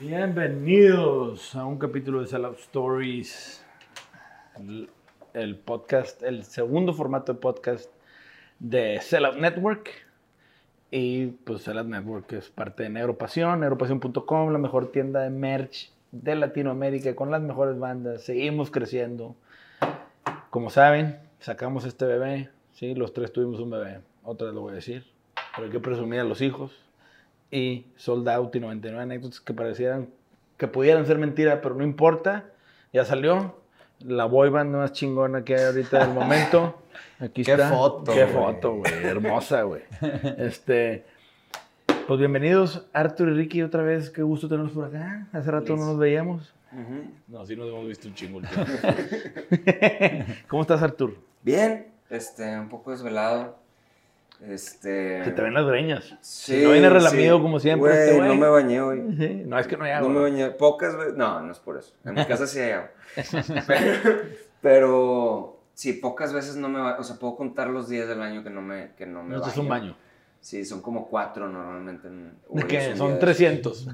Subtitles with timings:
[0.00, 3.64] Bienvenidos a un capítulo de Sellout Stories,
[5.34, 7.90] el, podcast, el segundo formato de podcast
[8.58, 10.09] de Sellout Network.
[10.90, 16.34] Y pues Sellout Network es parte de Neuropasión, neuropasión.com, la mejor tienda de merch de
[16.34, 18.22] Latinoamérica con las mejores bandas.
[18.22, 19.36] Seguimos creciendo.
[20.50, 24.72] Como saben, sacamos este bebé, sí, los tres tuvimos un bebé, otra vez lo voy
[24.72, 25.06] a decir,
[25.54, 26.72] pero hay que presumir a los hijos
[27.52, 30.08] y sold out y 99 anécdotas que parecieran
[30.60, 32.44] que pudieran ser mentira, pero no importa.
[32.92, 33.59] Ya salió.
[34.04, 36.82] La boy band más chingona que hay ahorita del momento.
[37.20, 37.68] Aquí Qué está.
[37.68, 38.92] foto, Qué foto, güey.
[39.04, 39.82] Hermosa, güey.
[40.38, 41.04] Este.
[42.06, 44.10] Pues bienvenidos, Arthur y Ricky, otra vez.
[44.10, 45.28] Qué gusto tenerlos por acá.
[45.32, 46.54] Hace rato no nos veíamos.
[47.28, 48.40] No, sí nos hemos visto un chingo.
[50.48, 51.16] ¿Cómo estás, Arthur?
[51.42, 53.58] Bien, este, un poco desvelado.
[54.46, 55.24] Este.
[55.24, 56.14] Se te ven las greñas.
[56.22, 57.42] Sí, no viene relamido sí.
[57.42, 57.92] como siempre.
[58.10, 59.02] Este no me bañé hoy.
[59.18, 60.08] Sí, No, es que no hay No agua.
[60.10, 60.50] me bañé.
[60.50, 61.14] Pocas veces.
[61.16, 61.92] No, no es por eso.
[62.04, 62.90] En mi casa sí hay agua.
[63.66, 63.90] pero,
[64.62, 66.96] pero sí, pocas veces no me baño.
[66.98, 69.40] O sea, puedo contar los días del año que no me, que no me No,
[69.40, 69.52] baño.
[69.52, 69.96] es un baño.
[70.42, 72.08] Sí, son como cuatro normalmente.
[72.08, 72.96] En, ¿De qué?
[72.96, 73.88] Son de- 300.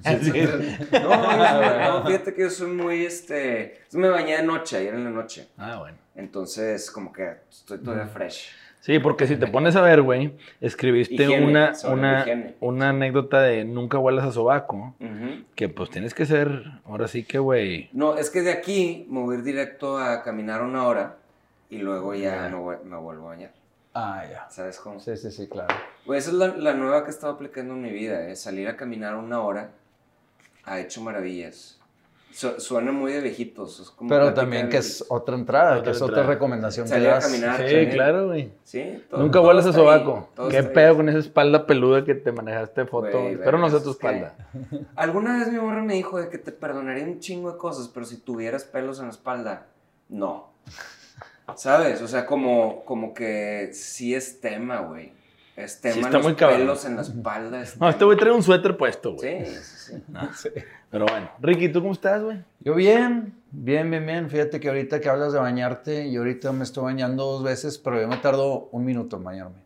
[0.92, 5.02] No, no, no, fíjate que yo soy muy, este, me bañé de noche, ayer en
[5.02, 5.48] la noche.
[5.58, 5.98] Ah, bueno.
[6.14, 8.50] Entonces, como que estoy todavía fresh.
[8.86, 12.24] Sí, porque si te pones a ver, güey, escribiste Higiene, una, una,
[12.60, 14.94] una anécdota de nunca huelas a sobaco,
[15.56, 19.22] que pues tienes que ser, ahora sí que, güey, No, es que de aquí me
[19.22, 21.16] voy a ir directo a caminar una hora
[21.68, 22.48] y luego ya Ya.
[22.56, 23.50] me, me vuelvo a bañar.
[23.92, 24.48] Ah, ya.
[24.50, 25.00] ¿Sabes cómo?
[25.00, 25.74] Sí, sí, sí, claro.
[26.04, 28.36] Güey, esa es la, la nueva que he estado aplicando en mi vida, ¿eh?
[28.36, 29.70] Salir a caminar una hora
[30.64, 31.75] ha hecho maravillas.
[32.36, 33.80] Su- suena muy de viejitos.
[33.80, 37.08] es como Pero también que es otra entrada, Otra que es otra recomendación que Salir
[37.08, 37.24] a das.
[37.26, 37.56] caminar.
[37.56, 37.90] sí, también.
[37.90, 38.52] claro, güey.
[38.62, 40.28] Sí, todo- Nunca todo huelas a ahí, sobaco.
[40.36, 40.68] todo Qué ahí.
[40.74, 43.22] pedo con esa espalda peluda que te manejaste foto.
[43.22, 44.34] Güey, Espero no sea tu que- espalda.
[44.96, 48.04] Alguna vez mi morra me dijo de que te perdonaría un chingo de cosas, pero
[48.04, 49.68] si tuvieras pelos en la espalda,
[50.10, 50.50] no.
[51.54, 52.02] ¿Sabes?
[52.02, 55.12] O sea, como, como que sí es tema, güey.
[55.56, 56.58] Es tema está los muy cabrón.
[56.60, 57.62] pelos en la espalda.
[57.62, 59.46] es No, este güey trae un suéter puesto, güey.
[59.46, 60.02] Sí, sí,
[60.34, 60.50] sí.
[60.90, 62.42] Pero bueno, Ricky, ¿tú cómo estás, güey?
[62.60, 64.28] Yo bien, bien, bien, bien.
[64.30, 68.00] Fíjate que ahorita que hablas de bañarte, yo ahorita me estoy bañando dos veces, pero
[68.00, 69.56] yo me tardo un minuto en bañarme.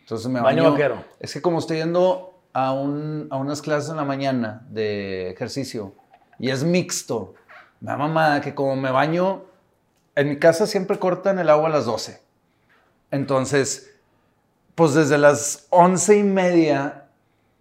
[0.00, 0.72] Entonces me Baño baño.
[0.72, 1.04] vaquero.
[1.20, 5.94] Es que como estoy yendo a, un, a unas clases en la mañana de ejercicio
[6.38, 7.34] y es mixto,
[7.80, 9.44] me da mamada que como me baño,
[10.16, 12.20] en mi casa siempre cortan el agua a las 12.
[13.10, 13.89] Entonces,
[14.80, 17.04] pues desde las once y media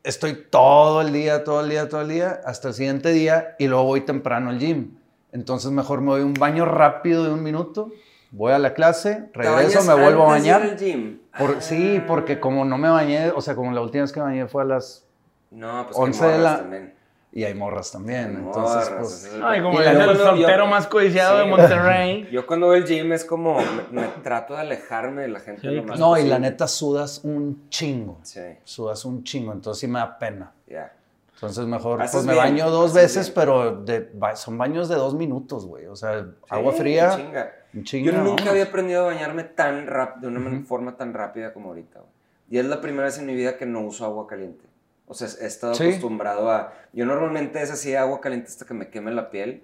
[0.04, 3.68] estoy todo el día, todo el día, todo el día, hasta el siguiente día y
[3.68, 4.92] luego voy temprano al gym.
[5.34, 7.92] Entonces mejor me doy un baño rápido de un minuto,
[8.32, 10.62] voy a la clase, ¿Te regreso, me vuelvo a bañar.
[10.62, 11.20] al gym?
[11.38, 12.06] Por- Sí, Ah.
[12.08, 14.66] porque como no me bañé, o sea, como la última vez que bañé fue a
[14.66, 15.06] las...
[15.52, 16.94] No, pues 11 11 de la- también.
[17.32, 19.34] Y hay morras también, Hay entonces morras, pues...
[19.36, 22.28] el- Ay, como el soltero yo- más codiciado Sí, de Monterrey.
[22.32, 23.60] Yo cuando voy al gym es como,
[23.92, 26.40] me, me trato de alejarme de la gente Sí, lo más No, y la posible.
[26.40, 30.52] neta sudas un chingo, Sí, sudas un chingo, entonces sí me da pena.
[30.68, 30.94] ya.
[31.36, 33.36] Entonces mejor pues me bien, baño dos veces, bien.
[33.36, 35.86] pero de, son baños de dos minutos, güey.
[35.86, 37.52] O sea, agua fría, chinga.
[37.74, 38.06] un chingo.
[38.08, 38.48] Yo nunca vámonos.
[38.50, 42.00] había aprendido a bañarme tan rápido, de una man- forma tan rápida como ahorita.
[42.00, 42.12] güey.
[42.50, 44.66] Y es la primera vez en mi vida que no uso agua caliente.
[45.10, 45.84] O sea, he estado Sí.
[45.86, 46.72] acostumbrado a...
[46.94, 49.64] Yo normalmente es así, agua caliente hasta que me queme la piel.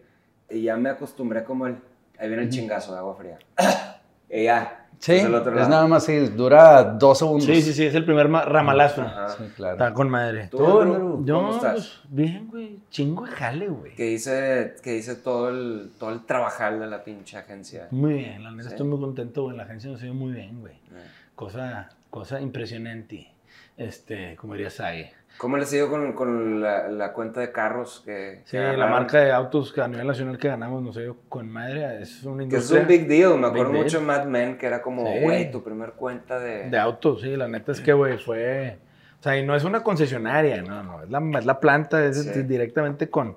[0.50, 1.78] Y ya me acostumbré como el...
[2.20, 3.38] Ahí viene el chingazo de agua fría.
[4.30, 4.82] y ya.
[4.98, 5.70] Sí, es el otro es lado.
[5.70, 7.44] nada más así, dura dos segundos.
[7.46, 9.02] Sí, sí, sí, es el primer ma- ramalazo.
[9.02, 9.28] Ajá.
[9.30, 9.74] Sí, claro.
[9.74, 10.48] Está con madre.
[10.48, 11.74] ¿Tú, Tú, Andrew, Yo, ¿Cómo estás?
[11.74, 12.80] pues, bien, güey.
[12.90, 13.94] Chingo de jale, güey.
[13.96, 17.88] Que hice, que hice todo, el, todo el trabajar de la pinche agencia.
[17.92, 18.76] Muy bien, la neta Sí.
[18.76, 19.58] estoy muy contento, güey.
[19.58, 20.74] La agencia nos ha ido muy bien, güey.
[20.76, 21.06] Eh.
[21.36, 23.32] Cosa, cosa impresionante.
[23.78, 25.12] Este, como diría Sage.
[25.38, 29.20] ¿Cómo les digo con, con la, la cuenta de carros que, Sí, que la marca
[29.20, 32.02] de autos que a nivel nacional que ganamos nos ha ido con madre.
[32.02, 33.38] Es una Que es industria un big deal.
[33.38, 34.06] Me acuerdo Big mucho de.
[34.06, 35.20] Mad Men, que era como, Sí.
[35.22, 36.70] güey, tu primer cuenta de...
[36.70, 37.36] de autos, sí.
[37.36, 38.78] La neta es que, güey, fue...
[39.20, 41.04] O sea, y no es una concesionaria, no, no.
[41.04, 42.44] Es la, es la planta, es Sí.
[42.44, 43.36] directamente con,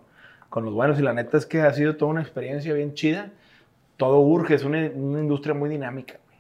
[0.49, 1.01] con los buenos.
[1.01, 3.31] Y la neta es que ha sido toda una experiencia bien chida.
[3.97, 6.39] Todo urge, es una, una industria muy dinámica, güey.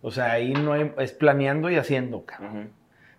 [0.00, 0.92] O sea, ahí no hay...
[0.98, 2.50] Es planeando y haciendo, cabrón.
[2.56, 2.68] Ujú.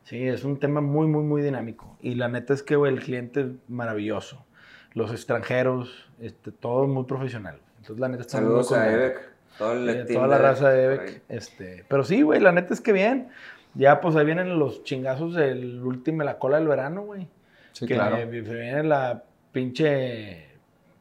[0.06, 1.98] Sí, es un tema muy, muy, muy dinámico.
[2.02, 4.46] Y la neta es que, güey, el cliente es maravilloso.
[4.94, 7.60] Los extranjeros, este, todo muy profesional.
[7.78, 9.04] Entonces, la neta está muy Saludos a contento.
[9.04, 9.30] Ebek.
[9.57, 10.84] Todo el Eh, toda la raza de.
[10.86, 11.24] Ebek.
[11.28, 13.30] Este, pero sí, güey, la neta es que bien.
[13.74, 17.28] Ya, pues ahí vienen los chingazos del último, la cola del verano, güey.
[17.74, 18.16] Sí, que claro.
[18.18, 20.46] eh, viene la pinche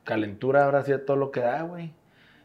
[0.03, 1.93] calentura ahora sí a todo lo que da, güey.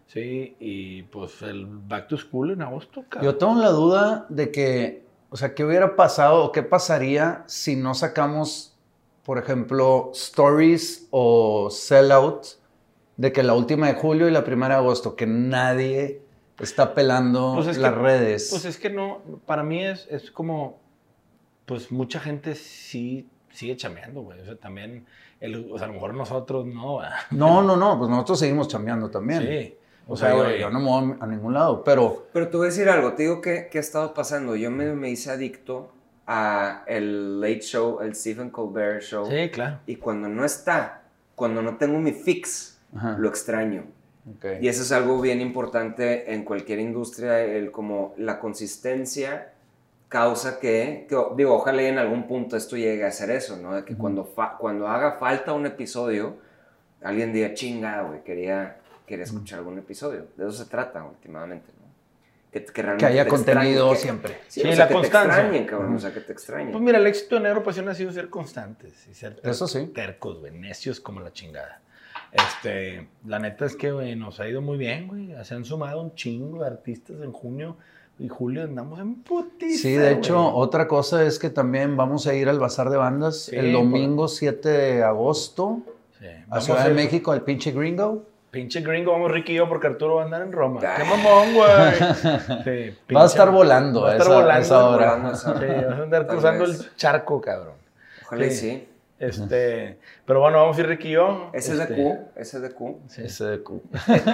[0.08, 3.32] Sí, y pues el back to school en agosto, cabrón.
[3.32, 7.76] Yo tengo la duda de que, o sea, ¿qué hubiera pasado o qué pasaría si
[7.76, 8.76] no sacamos,
[9.24, 12.46] por ejemplo, stories o sellout
[13.18, 16.22] de que la última de julio y la primera de agosto, que nadie
[16.60, 18.48] está pelando Pues es que- las redes?
[18.50, 20.80] Pues es que no, para mí es, es como,
[21.66, 24.40] pues mucha gente sí sigue chameando, güey.
[24.40, 25.06] O sea, también,
[25.40, 27.16] el, o sea, a lo mejor nosotros no, ¿verdad?
[27.32, 29.42] no, no, no, pues nosotros seguimos chambeando también.
[29.44, 29.76] Sí.
[30.12, 32.70] O sea, yo, yo no me voy a ningún lado, pero Pero te voy a
[32.70, 34.56] decir algo, te digo que, que ha estado pasando.
[34.56, 35.92] Yo me, me hice adicto
[36.26, 39.28] a el Late Show, el Stephen Colbert Show.
[39.30, 39.80] Sí, claro.
[39.86, 41.04] Y cuando no está,
[41.36, 43.16] cuando no tengo mi fix, Ajá.
[43.20, 43.84] lo extraño.
[44.38, 44.46] Ok.
[44.62, 49.54] Y eso es algo bien importante en cualquier industria, el como la consistencia
[50.08, 53.76] causa que, que, digo, ojalá y en algún punto esto llegue a ser eso, ¿no?
[53.76, 56.38] De que cuando, fa- cuando haga falta un episodio,
[57.04, 58.78] alguien diga, chinga, güey, quería,
[59.10, 60.28] quería escuchar algún episodio.
[60.38, 61.90] De eso se trata últimamente, ¿no?
[62.52, 64.34] Que, que que realmente haya te contenido extrañen, que- siempre.
[64.48, 65.34] Sí, Sí, o sea, la que constancia.
[65.36, 66.72] te extrañen, cabrón, o sea, que te extrañen.
[66.72, 69.88] Pues mira, el éxito de Negro Pasión ha sido ser constantes y ser Eso sí.
[69.94, 71.82] tercos, güey, necios como la chingada.
[72.32, 75.34] Este, la neta es que, güey, nos ha ido muy bien, güey.
[75.44, 77.78] Se han sumado un chingo de artistas en junio
[78.20, 80.54] y julio andamos en putiza, Sí, de hecho, güey.
[80.56, 84.28] otra cosa es que también vamos a ir al Bazar de Bandas Sí, el domingo
[84.28, 85.80] 7 de agosto
[86.20, 88.24] Sí, a Ciudad de México, al pinche gringo.
[88.52, 90.80] Pinche gringo, vamos Ricky y yo porque Arturo va a andar en Roma.
[90.84, 90.98] Ay.
[90.98, 92.64] ¡Qué mamón, güey!
[92.64, 95.06] Sí, Va a estar volando Va a estar esa, volando, esa hora.
[95.06, 95.60] volando a esa hora.
[95.60, 96.80] Sí, vas a andar Tal cruzando vez.
[96.80, 97.76] el charco, cabrón.
[98.26, 98.58] Ojalá y sí.
[98.58, 98.86] sí.
[99.20, 101.52] Este, pero bueno, vamos a ir Ricky y yo.
[101.54, 103.02] Ese es de Este, Q, ese es de Q.
[103.08, 103.30] sí.
[103.30, 103.72] SDQ.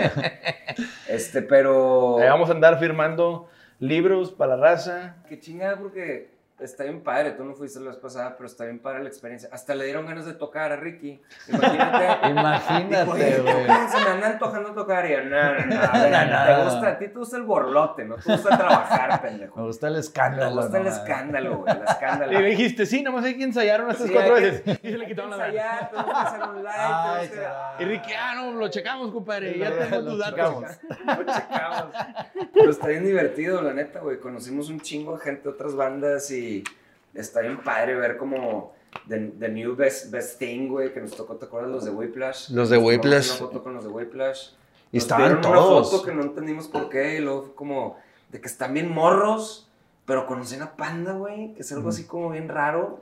[1.07, 2.19] Este, pero...
[2.19, 3.47] Ahí vamos a andar firmando
[3.79, 5.15] libros para la raza.
[5.27, 6.29] Qué chingada porque
[6.59, 9.49] está bien padre, tú no fuiste la vez pasada, pero está bien padre la experiencia.
[9.51, 11.21] Hasta le dieron ganas de tocar a Ricky.
[11.47, 12.27] Imagínate.
[12.29, 13.65] Imagínate, Dijo, "Oye, güey.
[13.89, 16.45] Se me anda antojando tocar y yo, no, no, no, a ver, No, no.
[16.45, 19.65] te gusta, a ti te gusta el borlote, no te gusta trabajar, Me pendejo.
[19.65, 20.61] gusta el escándalo.
[20.61, 22.31] gusta el escándalo, güey, el escándalo.
[22.31, 24.63] Y le dijiste, sí, nomás hay que ensayar unas Sí, cuatro veces.
[24.83, 27.29] Y se le quitaron la ensayar, tenemos que hacer un live, Ay.
[27.79, 29.57] Y Ricky, ah, no, lo checamos, compadre.
[29.57, 30.63] Ya tengo tus datos.
[31.05, 31.85] Lo checamos.
[32.53, 34.19] Pero está bien divertido, la neta, güey.
[34.19, 36.44] Conocimos un chingo de gente de otras bandas y
[37.13, 38.73] está bien padre ver como
[39.07, 41.71] The, the New Best, Best Thing, güey, que nos tocó, ¿te acuerdas?
[41.71, 42.49] Los de Whiplash.
[42.51, 43.29] Los de Whiplash.
[43.29, 44.49] Una foto con los de Whiplash.
[44.91, 45.55] Y Nos estaban todos.
[45.55, 47.97] una foto que no entendimos por qué y luego como
[48.31, 49.69] de que están bien morros,
[50.05, 53.01] pero conocían a Panda, güey, que es algo así como bien raro.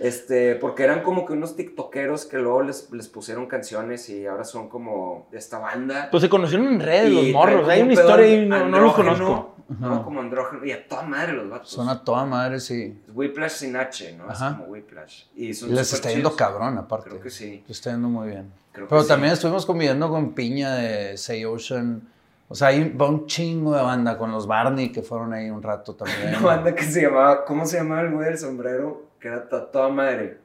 [0.00, 4.44] Este, porque eran como que unos tiktokeros que luego les, les pusieron canciones y ahora
[4.44, 6.08] son como de esta banda.
[6.10, 7.68] Pues se conocieron en redes los morros.
[7.68, 9.24] Hay un una historia y no, no los conozco.
[9.24, 9.60] ¿no?
[9.86, 10.02] Ajá.
[10.02, 10.64] Como andrógeno.
[10.64, 11.70] Y a toda madre los vatos.
[11.70, 12.98] Son a toda madre, sí.
[13.14, 14.24] Whiplash sin H, ¿no?
[14.24, 14.48] Ajá.
[14.48, 15.24] Es como Whiplash.
[15.36, 16.38] Y son les está yendo chidos.
[16.38, 17.10] cabrón, aparte.
[17.10, 17.62] Creo que sí.
[17.68, 18.50] Les está yendo muy bien.
[18.72, 19.08] Creo que Pero sí.
[19.08, 22.08] también estuvimos conviviendo con Piña de Say Ocean.
[22.48, 25.62] O sea, hay va un chingo de banda con los Barney que fueron ahí un
[25.62, 26.28] rato también.
[26.38, 29.09] Una banda que se llamaba, ¿cómo se llamaba el güey del sombrero?
[29.20, 30.38] Que era to- toda madre.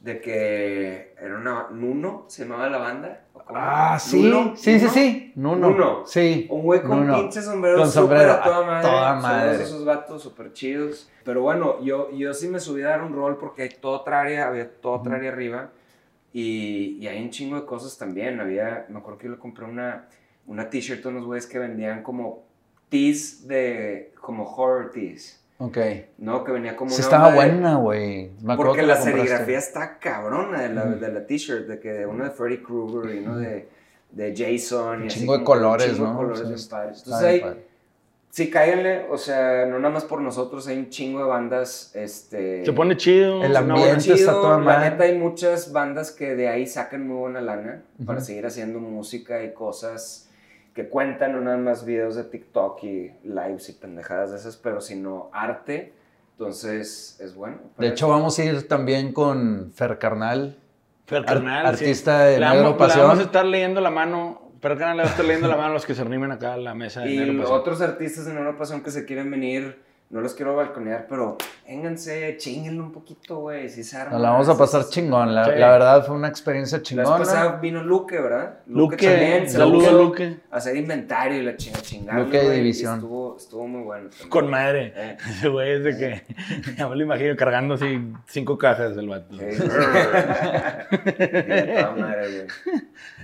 [0.00, 3.22] De que era una, Nuno, se llamaba la banda.
[3.48, 4.92] Ah, sí, Nuno, sí, sí, Nuno.
[4.92, 5.32] sí.
[5.36, 5.70] Nuno.
[5.70, 6.06] Nuno.
[6.06, 6.46] Sí.
[6.50, 7.16] Un güey con Nuno.
[7.20, 8.88] pinche sombrero, Con sombrero, a toda a madre.
[8.88, 9.62] toda madre.
[9.62, 11.10] esos vatos súper chidos.
[11.24, 14.20] Pero bueno, yo, yo sí me subí a dar un rol porque hay toda otra
[14.20, 15.70] área, había toda otra área arriba.
[16.32, 18.40] Y, y hay un chingo de cosas también.
[18.40, 20.08] Había, me acuerdo que yo le compré una,
[20.46, 22.44] una t-shirt a unos güeyes que vendían como
[22.90, 25.42] tees de, como horror tees.
[25.58, 25.78] Ok.
[26.18, 26.44] ¿No?
[26.44, 28.30] Que venía como Sí, una estaba de- buena, güey.
[28.42, 32.04] Me acuerdo porque que la serigrafía está cabrona de la, de la t-shirt, de que
[32.06, 33.68] uno de Freddy Krueger y uno de,
[34.10, 35.02] de Jason.
[35.02, 36.16] Un chingo de colores, chingo de ¿no?
[36.18, 36.98] colores bien padres.
[37.06, 37.64] Entonces ahí,
[38.28, 42.62] sí, cáiganle, o sea, no nada más por nosotros, hay un chingo de bandas, este...
[42.66, 43.42] Se pone chido.
[43.42, 47.08] El no, ambiente chido, está toda La neta hay muchas bandas que de ahí sacan
[47.08, 50.25] muy buena lana para seguir haciendo música y cosas
[50.76, 54.80] que cuentan, no nada más videos de TikTok y lives y pendejadas de esas, pero
[54.80, 55.92] sino arte.
[56.38, 57.56] Entonces, es bueno.
[57.78, 60.58] De hecho, vamos a ir también con Fer Carnal,
[61.06, 61.84] Fer ar- Carnal, sí.
[61.84, 63.06] artista de Le Negro Pasión.
[63.06, 64.42] vamos a estar leyendo la mano.
[64.60, 66.52] Fer Carnal le va a estar leyendo la mano a los que se arrimen acá
[66.54, 67.58] a la mesa de Y Negro Pasión.
[67.58, 71.36] otros artistas de Nueva Pasión que se quieren venir, no los quiero balconear, pero
[71.66, 74.12] vénganse, chinguenle un poquito, güey, si se arma.
[74.12, 75.34] Nos la vamos a pasar chingón.
[75.34, 75.50] La, Sí.
[75.56, 77.18] la verdad fue una experiencia La chingona.
[77.18, 78.58] pasada vino Luque, ¿verdad?
[78.66, 80.36] Luque, también saludos, puso Luque.
[80.50, 82.20] a hacer inventario y la chinga chingada.
[82.20, 82.94] Luque de división.
[82.94, 84.08] Estuvo, estuvo muy bueno.
[84.10, 84.28] también.
[84.30, 84.92] Con madre.
[84.94, 85.16] Eh.
[85.28, 86.22] Ese güey es de que.
[86.76, 89.36] Ya me lo imagino cargando así cinco cajas del vato.
[89.36, 89.44] Sí.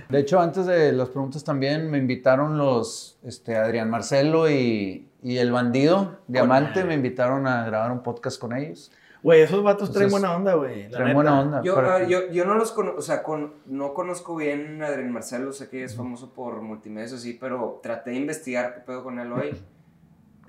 [0.09, 5.37] De hecho, antes de las preguntas también me invitaron los este, Adrián Marcelo y, y
[5.37, 6.83] El Bandido, Diamante, madre.
[6.85, 8.91] me invitaron a grabar un podcast con ellos.
[9.23, 10.89] Güey, esos vatos traen Entonces, buena onda, güey.
[10.89, 11.13] Traen neta.
[11.13, 11.61] buena onda.
[11.63, 15.13] Yo, ver, yo, yo no los conozco, o sea, con, no conozco bien a Adrián
[15.13, 19.19] Marcelo, sé que es famoso por multimedia, sí, pero traté de investigar qué pedo con
[19.19, 19.55] él hoy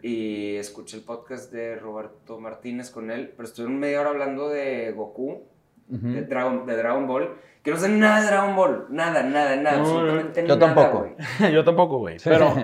[0.03, 4.93] y escuché el podcast de Roberto Martínez con él, pero estuvieron media hora hablando de
[4.93, 5.45] Goku,
[5.89, 6.09] Ujú.
[6.09, 9.77] de, Dragon, de Dragon Ball, que no sé nada de Dragon Ball, nada, nada, nada,
[9.77, 10.99] No, no, absolutamente yo nada, tampoco.
[10.99, 11.15] güey.
[11.55, 12.17] yo tampoco, güey.
[12.25, 12.55] Pero,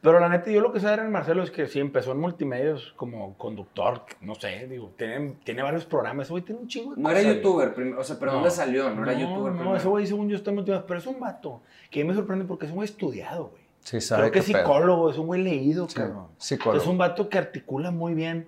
[0.00, 2.18] pero la neta, yo lo que sé de Adrián Marcelo es que sí empezó en
[2.20, 6.26] multimedios como conductor, no sé, digo, tiene, tiene varios programas.
[6.26, 8.38] Ese güey tiene un chingo de No era youtuber, prim- o sea, pero No.
[8.38, 8.88] ¿dónde salió?
[8.90, 9.52] No, era youtuber.
[9.52, 9.76] No, primero.
[9.76, 10.84] ese güey, según yo, está en multimedios.
[10.88, 13.62] Pero es un vato que a mí me sorprende porque es un güey estudiado, güey.
[13.80, 14.58] Sí, sabe Creo que es pedo.
[14.58, 16.26] psicólogo, es un güey leído, Sí, cabrón.
[16.38, 16.82] psicólogo.
[16.82, 18.46] Es un vato que articula muy bien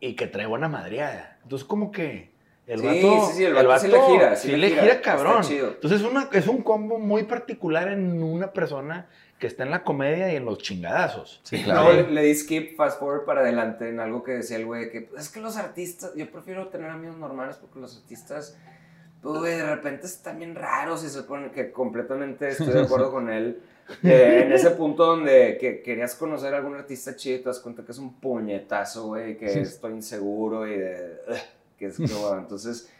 [0.00, 1.38] y que trae buena madreada.
[1.42, 2.30] Entonces, como que
[2.68, 3.26] el Sí, vato.
[3.28, 5.42] sí, sí, el vato sí le gira, sí sí le le gira, gira, está cabrón.
[5.42, 5.68] chido.
[5.68, 9.08] Entonces, es, una, es un combo muy particular en una persona
[9.38, 11.40] que está en la comedia y en los chingadazos.
[11.44, 11.92] Sí, claro.
[11.92, 15.08] le, le di skip, fast forward para adelante en algo que decía el güey, que
[15.16, 18.58] es que los artistas, yo prefiero tener amigos normales porque los artistas,
[19.22, 23.10] pues güey, de repente están bien raros y se ponen que completamente estoy de acuerdo
[23.10, 23.60] con él.
[24.04, 27.58] Eh, en ese punto donde que querías conocer a algún artista chido y te das
[27.58, 31.16] cuenta que es un puñetazo, güey, que estoy inseguro y de...
[31.26, 31.36] "Ugh",
[31.78, 32.90] que es que, bueno, entonces...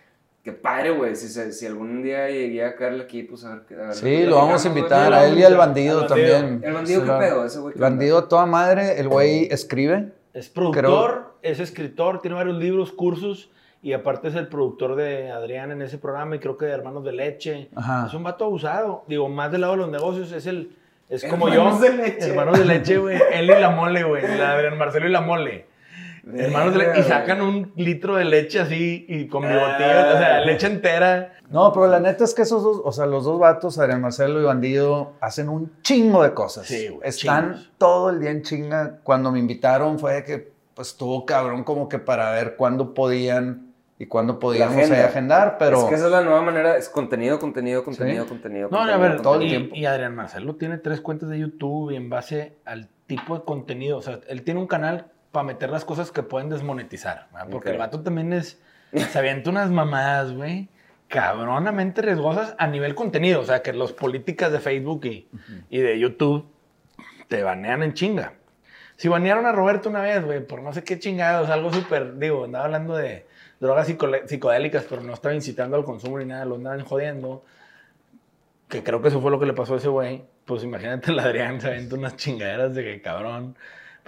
[0.44, 1.14] Qué padre, güey.
[1.14, 3.74] Si, si algún día llegué a caerle aquí, pues a ver qué.
[3.74, 6.62] a ver Sí, lo vamos a invitar a él y al bandido también.
[6.64, 7.44] El bandido, ¿qué pedo?
[7.44, 7.74] Ese güey.
[7.74, 10.12] ¿qué El bandido toda madre, el güey escribe.
[10.32, 13.50] Es productor, es escritor, tiene varios libros, cursos.
[13.82, 17.04] Y aparte es el productor de Adrián en ese programa y creo que de Hermanos
[17.04, 17.68] de Leche.
[17.76, 18.06] Ajá.
[18.06, 19.04] Es un vato abusado.
[19.06, 20.76] Digo, más del lado de los negocios es el.
[21.08, 21.90] Es como Hermanos yo.
[21.90, 22.28] de Leche.
[22.28, 23.18] Hermanos de leche, güey.
[23.32, 24.24] Él y la mole, güey.
[24.24, 25.66] Adrián Marcelo y la mole.
[26.34, 27.00] Hermanos de leche.
[27.00, 30.14] Y sacan un litro de leche así y con bigotillos.
[30.14, 31.32] O sea, leche entera.
[31.50, 34.40] No, pero la neta es que esos dos, o sea, los dos vatos, Adrián Marcelo
[34.40, 36.66] y Bandido, hacen un chingo de cosas.
[36.66, 37.72] Sí, güey, Están chingos.
[37.78, 38.98] todo el día en chinga.
[39.02, 44.06] Cuando me invitaron fue que, pues, estuvo cabrón como que para ver cuándo podían y
[44.06, 45.06] cuándo podíamos ahí agenda.
[45.06, 45.78] agendar, pero...
[45.78, 48.28] Es que esa es la nueva manera, es contenido, contenido, contenido, Sí.
[48.28, 48.68] contenido.
[48.70, 49.74] No, a contenido, ver, todo el tiempo.
[49.74, 53.44] y, y Adrián Marcelo tiene tres cuentas de YouTube y en base al tipo de
[53.44, 53.98] contenido.
[53.98, 57.28] O sea, él tiene un canal para meter las cosas que pueden desmonetizar.
[57.32, 57.48] ¿verdad?
[57.50, 57.72] Porque Ok.
[57.74, 58.60] el vato también es.
[59.10, 60.68] Se avienta unas mamadas, güey.
[61.08, 63.40] Cabronamente riesgosas a nivel contenido.
[63.40, 65.28] O sea, que los políticas de Facebook y,
[65.70, 66.46] y de YouTube
[67.28, 68.34] te banean en chinga.
[68.96, 72.44] Si banearon a Roberto una vez, güey, por no sé qué chingados, algo súper, digo,
[72.44, 73.26] andaba hablando de
[73.60, 73.86] drogas
[74.26, 77.44] psicodélicas, pero no estaba incitando al consumo ni nada, lo andaban jodiendo.
[78.68, 80.24] Que creo que eso fue lo que le pasó a ese güey.
[80.44, 83.56] Pues imagínate el Adrián se avienta unas chingaderas de que cabrón.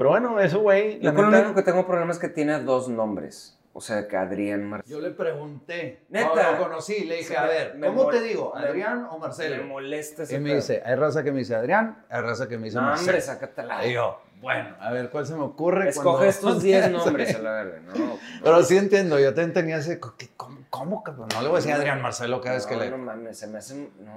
[0.01, 0.97] Pero bueno, eso, güey.
[1.03, 3.59] la Yo con lo neta- único que tengo problema es que tiene dos nombres.
[3.75, 4.99] O sea, que Adrián Marcelo.
[4.99, 6.01] Yo le pregunté.
[6.09, 6.29] Neta.
[6.35, 8.55] No, lo conocí, le dije, Sí, a me- ver, me ¿cómo te digo?
[8.57, 9.63] me- ¿Adrián o Me Marcelo?
[9.65, 10.57] molesta ese Y me pedo.
[10.57, 13.11] dice, hay raza que me dice Adrián, hay raza que me dice No, Marcelo.
[13.11, 13.87] hombre, sácatela.
[13.87, 15.91] Y yo, bueno, a ver, ¿cuál se me ocurre?
[15.91, 16.93] Escoge cuando- estos 10 Sí.
[16.93, 18.19] nombres a la verga, ¿no?
[18.43, 21.29] Pero sí entiendo, yo también tenía ese, ¿qué- ¿cómo, cómo cabrón?
[21.35, 22.91] No le voy a decir Adrián Marcelo cada vez que no, le...
[22.91, 23.91] No mames, se me hacen.
[24.01, 24.13] No.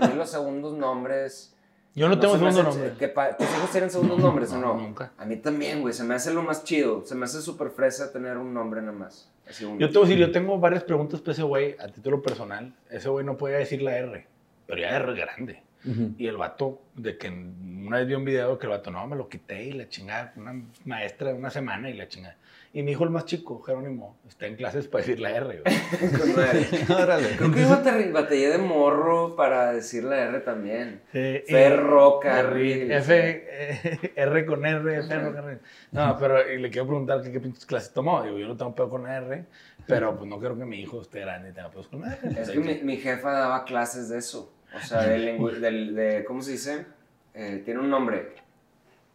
[0.00, 1.54] A mí los segundos nombres.
[1.94, 2.96] Yo no, tengo se me segundo nombre.
[2.98, 4.80] que ¿Tus hijos tienen segundos nombres o No, no?
[4.80, 5.12] nunca.
[5.18, 5.92] A mí también, güey.
[5.92, 7.04] Se me hace lo más chido.
[7.04, 9.30] Se me hace súper fresa tener un nombre nada más.
[9.48, 9.64] Así.
[9.78, 12.74] Yo te voy a decir, yo tengo varias preguntas para ese güey a título personal.
[12.90, 14.26] Ese güey no podía decir la R,
[14.66, 15.62] pero ya R grande.
[15.84, 16.14] Ujú.
[16.16, 19.16] Y el vato, de que una vez vi un video que el vato, no, me
[19.16, 22.36] lo quité y la chingada, una maestra de una semana y la chingada.
[22.74, 25.62] Y mi hijo, el más chico, Jerónimo, está en clases para decir la R.
[26.88, 27.36] Órale.
[27.36, 31.02] Creo que yo batallé, batallé de morro para decir la R también.
[31.12, 32.90] Sí, Ferrocarril.
[32.92, 33.12] F,
[33.46, 35.58] eh, R con R, ferrocarril.
[35.90, 38.22] No, pero y le quiero preguntar que qué pinches clases tomó.
[38.22, 39.44] Digo, yo no tengo pedo con R,
[39.86, 42.18] pero pues no quiero que mi hijo esté grande y tenga pedos con R.
[42.40, 44.52] Es que mi, mi jefa daba clases de eso.
[44.74, 46.86] O sea, de, lingü- del- de ¿cómo se dice?
[47.34, 48.32] Eh, tiene un nombre.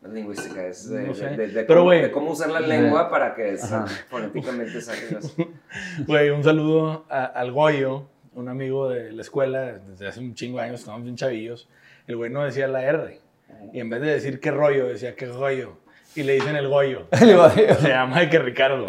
[0.04, 1.26] Lingüística, es de, No sé.
[1.30, 3.58] de- de- de Pero, cómo, de cómo usar la lengua para que
[4.10, 5.36] fonéticamente saquen las...
[6.06, 10.60] Güey, un saludo a- al Goyo, un amigo de la escuela, desde hace un chingo
[10.60, 11.68] de años, estábamos bien chavillos.
[12.06, 13.20] El güey no decía la R.
[13.74, 15.78] Y en vez de decir qué rollo, decía qué rollo.
[16.16, 17.08] Y le dicen el Goyo.
[17.12, 18.86] Se llama de que Ricardo.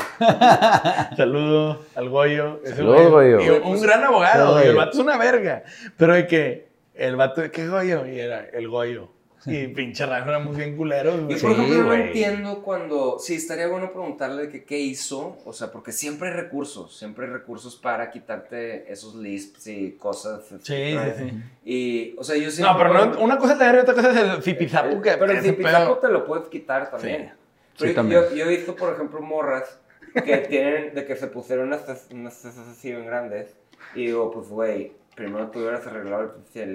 [1.16, 2.60] Saludo al Goyo.
[2.64, 3.32] ese Saludos, güey.
[3.32, 3.40] Goyo.
[3.40, 4.52] Y un gran abogado.
[4.52, 4.64] Goyo.
[4.64, 5.64] Y el vato es una verga.
[5.96, 8.06] Pero de que el vato qué Goyo.
[8.06, 9.10] Y era el Goyo.
[9.46, 11.20] Y pinche rajo éramos bien culeros.
[11.20, 11.40] Yo, güey.
[11.40, 13.18] por ejemplo, no entiendo cuando...
[13.18, 15.38] Sí, estaría bueno preguntarle que qué hizo.
[15.44, 16.96] O sea, porque siempre hay recursos.
[16.96, 20.44] Siempre hay recursos para quitarte esos lisps y cosas.
[20.48, 21.32] Sí, sí, sí.
[21.64, 22.72] Y, o sea, yo siempre...
[22.72, 25.00] No, pero no, una cosa es la otra cosa es el zipizapu.
[25.00, 27.28] que Pero el pedo- te lo puedes quitar también.
[27.28, 27.32] Sí.
[27.78, 28.20] Pero Sí, también.
[28.30, 29.78] Yo, yo he visto, por ejemplo, morras
[30.14, 33.54] que tienen de que se pusieron una ces- una cesación grandes.
[33.94, 36.66] Y digo, pues, güey, primero tú hubieras arreglado el pinche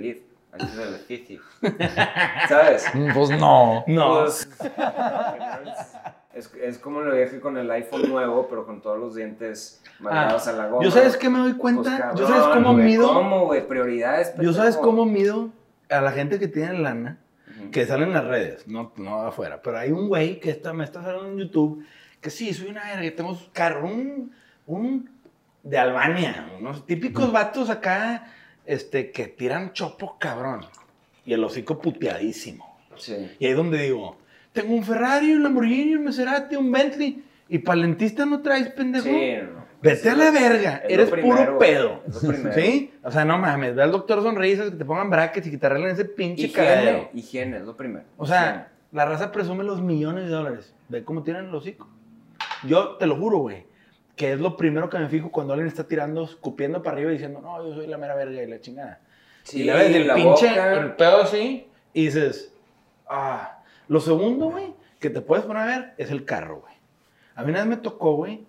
[0.57, 1.41] del ejercicio.
[2.47, 2.85] ¿Sabes?
[3.13, 3.83] Pues no.
[3.87, 4.19] No.
[4.21, 4.47] Pues,
[6.33, 10.47] Es, es como lo dije con el iPhone nuevo, pero con todos los dientes mandados
[10.47, 10.83] a la goma.
[10.83, 13.67] Yo sabes que me doy Pues, cuenta, cabrón, yo sabes cómo güey, mido, ¿Cómo, güey?
[13.67, 14.33] Prioridades.
[14.41, 15.49] yo sabes cómo mido
[15.89, 17.19] a la gente que tiene lana,
[17.71, 20.83] que salen en las redes, no, no afuera, pero hay un güey que está, me
[20.83, 21.85] está saliendo en YouTube,
[22.19, 24.31] que sí, soy una verga, que tengo carro, un,
[24.65, 25.09] un
[25.61, 28.25] de Albania, unos típicos vatos acá,
[28.65, 30.65] este, que tiran chopo cabrón,
[31.25, 32.77] y el hocico puteadísimo.
[32.95, 33.31] Sí.
[33.39, 34.17] Y ahí es donde digo,
[34.51, 39.05] tengo un Ferrari, un Lamborghini, un Maserati, un Bentley, y palentista no traes, pendejo.
[39.05, 39.63] Sí, no.
[39.81, 42.03] Vete a la verga, eres primero, puro pedo.
[42.07, 42.53] es lo primero.
[42.53, 42.93] ¿Sí?
[43.03, 45.65] O sea, no mames, ve al doctor sonrisas, que te pongan brackets y que te
[45.65, 48.05] arreglen ese pinche Higiene, higiene, es lo primero.
[48.15, 50.73] O sea, la raza presume los millones de dólares.
[50.87, 51.89] Ve cómo tiran el hocico.
[52.65, 53.65] Yo te lo juro, güey,
[54.15, 57.13] que es lo primero que me fijo cuando alguien está tirando, escupiendo para arriba y
[57.13, 59.01] diciendo, no, yo soy la mera verga y la chingada.
[59.43, 60.73] Sí, y le ves el la pinche, boca.
[60.73, 62.53] el pedo así, y dices,
[63.07, 63.59] ah.
[63.87, 66.73] Lo segundo, güey, que te puedes poner a ver es el carro, güey.
[67.35, 68.45] A mí una vez me tocó, güey,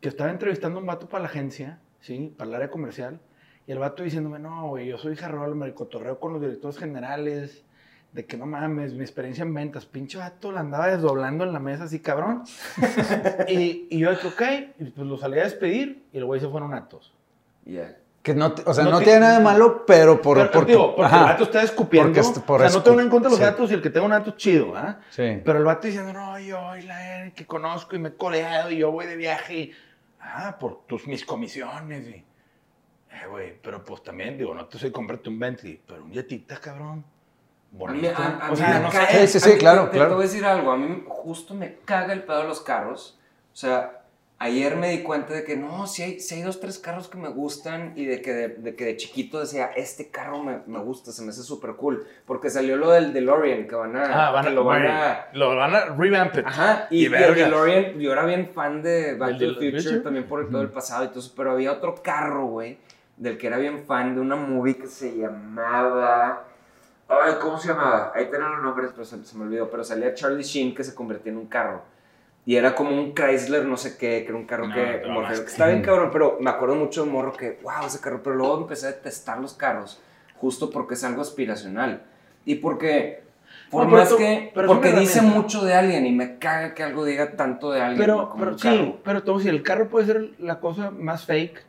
[0.00, 2.34] que estaba entrevistando a un vato para la agencia, ¿sí?
[2.36, 3.20] Para el área comercial.
[3.66, 7.64] Y el vato diciéndome, no, güey, yo soy jarrol, me cotorreo con los directores generales,
[8.14, 9.86] de que no mames, mi experiencia en ventas.
[9.86, 12.44] Pinche vato la andaba desdoblando en la mesa así, cabrón.
[13.48, 14.42] y, y yo dije, ok,
[14.78, 17.12] y pues lo salí a despedir y el güey se fueron atos.
[17.64, 17.96] Ya.
[18.22, 20.38] Que no, te- o sea, No tiene nada de malo, pero por...
[20.50, 21.18] Pero, digo, porque ajá.
[21.18, 22.22] el vato está escupiendo.
[22.22, 23.44] Porque por o sea, no tengo en contra los sí.
[23.44, 25.00] gatos y el que tenga un gato es chido, ¿ah?
[25.10, 25.42] Sí.
[25.44, 28.78] Pero el vato diciendo, no, yo, y la que conozco y me he coleado y
[28.78, 29.72] yo voy de viaje y,
[30.20, 34.92] ah, por tus, mis comisiones y, eh, güey, pero pues también, digo, no te soy
[34.92, 37.04] comprarte un Bentley, pero un jetita, cabrón,
[37.86, 39.26] A mí, a- a o mí sea, no sé.
[39.26, 42.42] Sí, sí, claro, te- voy a decir algo, a mí justo me caga el pedo
[42.42, 43.18] de los carros.
[43.52, 44.00] O sea,
[44.38, 47.18] ayer me di cuenta de que no, si hay, sí hay dos, tres carros que
[47.18, 50.78] me gustan y de que de, de que de chiquito decía, este carro me, me
[50.80, 52.06] gusta, se me hace súper cool.
[52.26, 54.28] Porque salió lo del DeLorean, que van a...
[54.28, 55.26] Ah, van que a, lo van a...
[55.32, 56.46] lo van a revamp it.
[56.46, 57.34] Ajá, y, Y el.
[57.34, 60.00] DeLorean, yo era bien fan de Back ¿Del to the Future, Future?
[60.00, 62.78] también por el pedo del pasado y todo eso, pero había otro carro, güey,
[63.16, 66.44] del que era bien fan de una movie que se llamaba...
[67.08, 68.12] Ay, ¿cómo se llamaba?
[68.14, 70.94] Ahí tienen los nombres, pero se, se me olvidó, pero salía Charlie Sheen que se
[70.94, 71.82] convertía en un carro.
[72.46, 75.02] Y era como un Chrysler, no sé qué, que era un carro No, que...
[75.06, 75.40] mamaste.
[75.44, 78.36] que Está bien cabrón, pero me acuerdo mucho de morro que, wow, ese carro, pero
[78.36, 80.00] luego empecé a detestar los carros,
[80.36, 82.02] justo porque es algo aspiracional.
[82.44, 83.22] Y porque...
[83.70, 84.52] Por No, pero más tú- que...
[84.66, 88.28] porque dice mucho de alguien y me caga que algo diga tanto de alguien Pero,
[88.30, 88.96] como pero un sí, carro.
[89.04, 91.62] pero todo si el carro puede ser la cosa más fake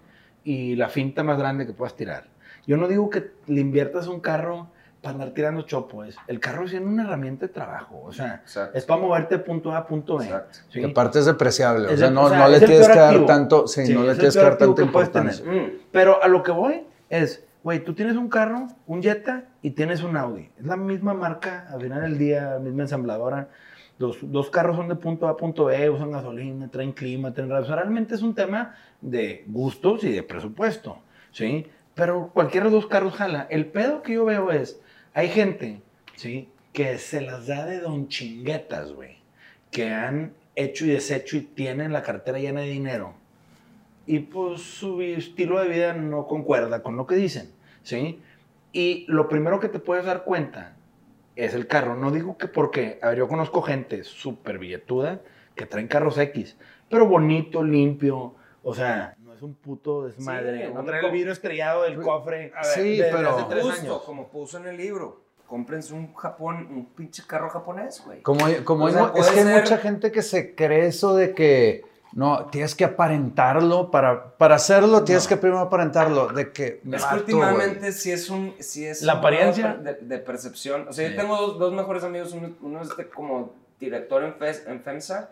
[0.43, 2.25] y la finta más grande que puedas tirar.
[2.67, 4.67] Yo no digo que le inviertas un carro
[5.05, 8.75] para andar tirando chopo, es el carro es una herramienta de trabajo, o sea, Exacto.
[8.75, 10.27] es para moverte de punto A a punto B.
[10.69, 10.79] ¿sí?
[10.79, 11.87] Que aparte es depreciable.
[11.87, 13.67] O Es sea, el- no, o sea, no le tienes que dar tanto...
[13.67, 15.45] Sí, Sí, no le tienes que dar tanta importancia.
[15.45, 15.71] Mm.
[15.91, 20.01] Pero a lo que voy es, güey, tú tienes un carro, un Jetta y tienes
[20.01, 20.49] un Audi.
[20.57, 23.49] Es la misma marca, al final del día, misma ensambladora.
[23.99, 27.49] Los dos carros son de punto A a punto B, usan gasolina, traen clima, traen
[27.51, 27.63] radio.
[27.63, 30.97] O sea, realmente es un tema de gustos y de presupuesto,
[31.31, 31.67] ¿sí?
[31.93, 33.47] Pero cualquiera de los dos carros jala.
[33.49, 34.81] El pedo que yo veo es,
[35.15, 35.81] hay gente,
[36.15, 36.49] ¿sí?
[36.73, 39.17] Que se las da de don chinguetas, güey.
[39.71, 43.15] Que han hecho y deshecho y tienen la cartera llena de dinero
[44.07, 47.51] y pues su estilo de vida no concuerda con lo que dicen,
[47.83, 48.19] ¿sí?
[48.71, 50.75] Y lo primero que te puedes dar cuenta
[51.35, 51.95] es el carro.
[51.95, 55.21] No digo que porque, a ver, yo conozco gente súper billetuda
[55.55, 56.57] que traen carros X,
[56.89, 59.15] pero bonito, limpio, o sea,
[59.45, 60.67] un puto desmadre.
[60.67, 62.51] Sí, no un trae co- el vidrio estrellado del cofre.
[62.55, 64.01] A ver, Sí, desde pero- hace tres Justo, años.
[64.05, 65.21] como puso en el libro.
[65.47, 68.21] Cómprense un Japón, un pinche carro japonés, güey.
[68.23, 71.15] Como, como O sea, hay es que hay ser- mucha gente que se cree eso
[71.15, 75.29] de que no, tienes que aparentarlo para, para hacerlo, tienes No.
[75.29, 76.27] que primero aparentarlo.
[76.29, 76.81] De que.
[76.91, 78.55] Es que últimamente sí es un...
[78.59, 79.75] Sí es La un apariencia.
[79.75, 80.87] De, de percepción.
[80.87, 81.13] O sea, Sí.
[81.13, 82.31] yo tengo dos, dos mejores amigos.
[82.33, 85.29] Uno, uno es de como director en, FES- en FEMSA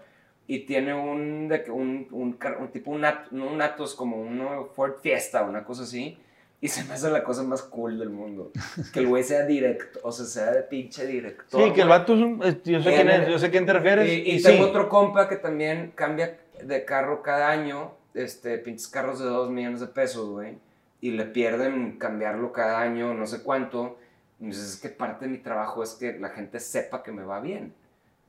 [0.47, 4.67] y tiene un, de, un, un, un tipo, un, At- no un Atos, como un
[4.75, 6.17] Ford Fiesta, una cosa así.
[6.59, 8.51] Y se me hace la cosa más cool del mundo.
[8.93, 11.61] Que el güey sea directo, o sea, sea de pinche director.
[11.61, 12.39] Sí, que el vato es un...
[12.63, 14.07] Yo sé quién es, yo sé quién te refieres.
[14.07, 14.69] Y, y y tengo sí.
[14.69, 19.81] otro compa que también cambia de carro cada año, este, pinches carros de 2 millones
[19.81, 20.57] de pesos, güey.
[21.01, 23.97] Y le pierden cambiarlo cada año, no sé cuánto.
[24.39, 27.41] Dices, es que parte de mi trabajo es que la gente sepa que me va
[27.41, 27.73] bien.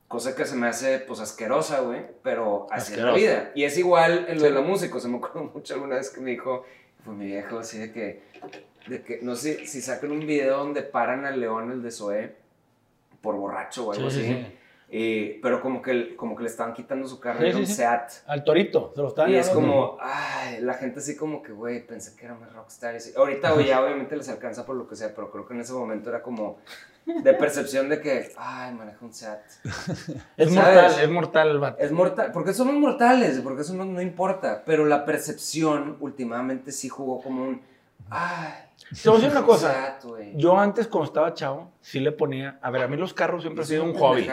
[0.07, 3.51] Cosa que se me hace, pues, asquerosa, güey, pero así es la vida.
[3.55, 4.99] Y es igual en lo de la música.
[4.99, 6.65] Se me acuerdo mucho alguna vez que me dijo,
[7.03, 8.21] fue mi viejo, así de que,
[8.87, 12.35] de que no sé si sacan un video donde paran al león, el de Zoé,
[13.21, 14.33] por borracho o algo Sí, sí, así.
[14.43, 14.57] sí.
[14.89, 17.73] Y- pero como que, como que le estaban quitando su carro Sí, un sí.
[17.73, 18.11] Seat.
[18.27, 21.85] Al torito, se lo estaban Y es como, ay, la gente así como que, güey,
[21.85, 22.93] pensé que era más rockstar.
[22.93, 23.11] y así.
[23.17, 25.73] Ahorita, güey, ya obviamente les alcanza por lo que sea, pero creo que en ese
[25.73, 26.57] momento era como
[27.05, 29.39] de percepción de que, ay, maneja un Seat.
[30.37, 30.55] Es ¿sabes?
[30.55, 31.83] mortal, es mortal el vato.
[31.83, 36.89] Es mortal, porque somos mortales, porque eso no, no importa, pero la percepción últimamente sí
[36.89, 37.61] jugó como un,
[38.09, 38.53] ay,
[39.01, 39.99] Te voy a decir una un cosa.
[40.35, 42.59] Yo antes, cuando estaba chavo, sí le ponía.
[42.61, 44.27] A ver, a mí los carros siempre han Es sido un hobby.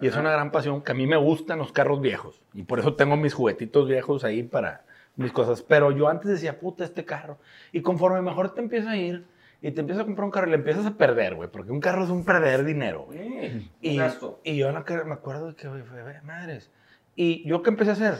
[0.00, 2.40] Y es una gran pasión que a mí me gustan los carros viejos.
[2.54, 4.84] Y por eso tengo mis juguetitos viejos ahí para
[5.16, 5.62] mis cosas.
[5.62, 7.38] Pero yo antes decía, puta, este carro.
[7.72, 9.26] Y conforme mejor te empieza a ir
[9.62, 11.48] y te empiezas a comprar un carro y le empiezas a perder, güey.
[11.50, 13.70] Porque un carro es un perder dinero, güey.
[13.80, 13.98] Y,
[14.44, 16.70] y yo me acuerdo de que, güey, fue, "Ve, madres.
[17.14, 18.14] Y yo qué empecé a hacer?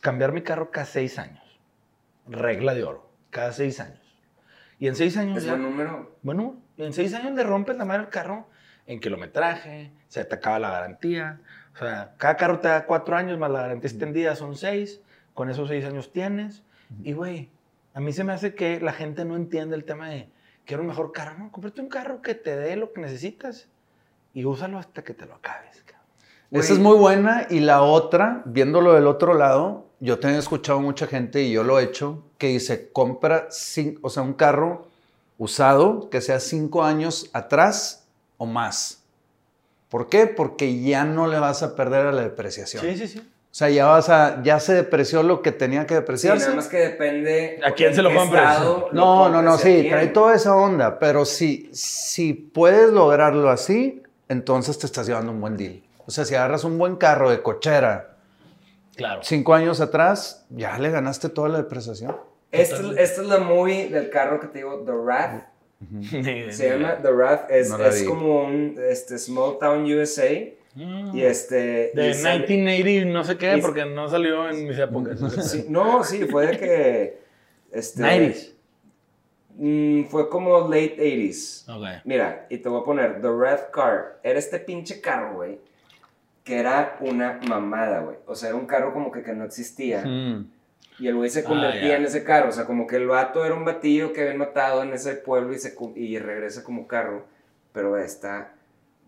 [0.00, 1.42] Cambiar mi carro cada seis años.
[2.28, 3.10] Regla de oro.
[3.30, 4.07] Cada seis años.
[4.78, 5.52] Y en seis años Es ya...
[5.52, 6.16] buen número.
[6.22, 8.48] Bueno, en seis años le rompes la madre al carro
[8.86, 11.40] en kilometraje, se te acaba la garantía.
[11.74, 15.00] O sea, cada carro te da cuatro años más la garantía extendida son seis.
[15.34, 16.64] Con esos seis años tienes.
[17.04, 17.50] Y, güey,
[17.94, 20.30] a mí se me hace que la gente no entiende el tema de
[20.64, 21.38] quiero un mejor carro.
[21.38, 23.68] No, cómprate un carro que te dé lo que necesitas
[24.32, 25.84] y úsalo hasta que te lo acabes.
[26.50, 27.46] Esa es muy buena.
[27.50, 31.62] Y la otra, viéndolo del otro lado, yo también he escuchado mucha gente, y yo
[31.64, 34.86] lo he hecho, que dice, compra cin- o sea, un carro
[35.38, 38.06] usado que sea cinco años atrás
[38.38, 39.02] o más.
[39.88, 40.26] ¿Por qué?
[40.26, 42.82] Porque ya no le vas a perder a la depreciación.
[42.84, 43.18] Sí, sí, sí.
[43.20, 46.44] O sea, ya vas a, ya se depreció lo que tenía que Sí, depreciarse.
[46.44, 47.58] nada más que depende.
[47.64, 48.52] ¿A quién se lo qué compras?
[48.56, 52.34] estado lo No, no, no, compres a sí, trae toda esa onda, pero si, si
[52.34, 55.82] puedes lograrlo así, entonces te estás llevando un buen deal.
[56.08, 58.16] O sea, si agarras un buen carro de cochera
[58.96, 59.20] Claro.
[59.22, 62.16] cinco años atrás, ya le ganaste toda la depreciación.
[62.50, 65.44] Esta, esta es la movie del carro que te digo, The Wrath.
[66.10, 67.50] Se llama The Wrath.
[67.50, 70.28] Es, No como un este, Small Town USA.
[70.74, 71.16] Mm.
[71.16, 71.92] Y este.
[71.94, 75.18] De y sale- 1980, no sé qué, y- porque no salió en mis épocas.
[75.50, 77.18] Sí, no, sí, fue de que.
[77.70, 78.54] Este, 90s.
[79.56, 81.68] mm, fue como late 80s.
[81.68, 82.02] Ok.
[82.04, 84.18] Mira, y te voy a poner The Red Car.
[84.22, 85.60] Era este pinche carro, güey.
[86.48, 88.16] Que era una mamada, güey.
[88.26, 90.02] O sea, era un carro como que, que no existía.
[90.98, 91.96] Y el güey se convertía Ah, ya.
[91.98, 92.48] en ese carro.
[92.48, 95.52] O sea, como que el vato era un batillo que habían matado en ese pueblo
[95.52, 97.26] y, se, y regresa como carro.
[97.74, 98.52] Pero está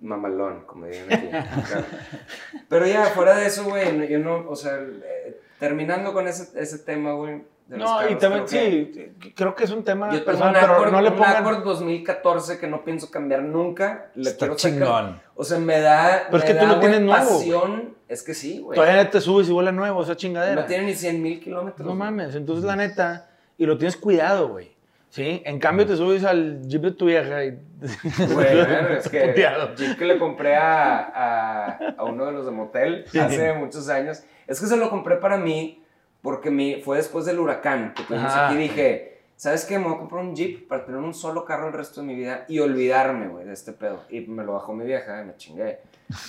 [0.03, 1.29] mamalón, como dirían aquí.
[2.69, 6.79] Pero ya, fuera de eso, güey, yo no, o sea, eh, terminando con ese, ese
[6.79, 7.43] tema, güey.
[7.71, 10.15] De los No, y carros, también, creo que- sí, creo que es un tema Yo
[10.25, 11.37] tengo personal, un pero Accord, no le un pongan...
[11.37, 14.11] Accord 2014 que no pienso cambiar nunca.
[14.17, 15.21] Le Está chingón.
[15.37, 16.25] O sea, me da.
[16.27, 17.95] Pero es que tú da, lo tienes güey, nuevo, pasión.
[18.09, 18.75] Es que sí, güey.
[18.77, 20.61] Todavía te subes y vuela nuevo, esa chingadera.
[20.63, 21.87] No tiene ni 100 mil kilómetros.
[21.87, 24.73] No mames, entonces la neta, y lo tienes cuidado, güey.
[25.09, 25.43] ¿Sí?
[25.45, 27.51] En cambio te subes al jeep de tu vieja y...
[28.33, 29.75] Güey, bueno, es que Puteado.
[29.77, 34.23] Jeep que le compré a, a, a uno de los de motel hace muchos años.
[34.47, 35.83] Es que se lo compré para mí
[36.23, 38.57] porque mi, fue después del huracán que tuvimos aquí.
[38.57, 39.79] Dije, ¿sabes qué?
[39.79, 42.15] Me voy a comprar un Jeep para tener un solo carro el resto de mi
[42.15, 44.03] vida y olvidarme, güey, de este pedo.
[44.11, 45.79] Y me lo bajó mi vieja me chingué.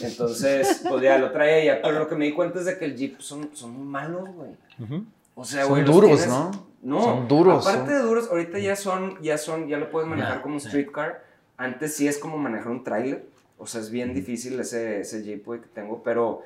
[0.01, 1.79] Entonces, pues ya lo trae ella.
[1.81, 4.29] Pero lo que me di cuenta es de que el Jeep son, son muy malos,
[4.33, 4.51] güey.
[4.79, 5.05] Ujú.
[5.35, 6.51] O sea, Son güey, los duros, tienes- ¿no?
[6.83, 10.09] No, Son duros, Aparte son- de duros, ahorita ya son, ya son, ya lo puedes
[10.09, 10.67] manejar Ya, como un sí.
[10.67, 11.23] street car.
[11.57, 13.23] Antes sí es como manejar un trailer.
[13.59, 16.01] O sea, es bien difícil ese, ese Jeep, güey, que tengo.
[16.03, 16.41] Pero,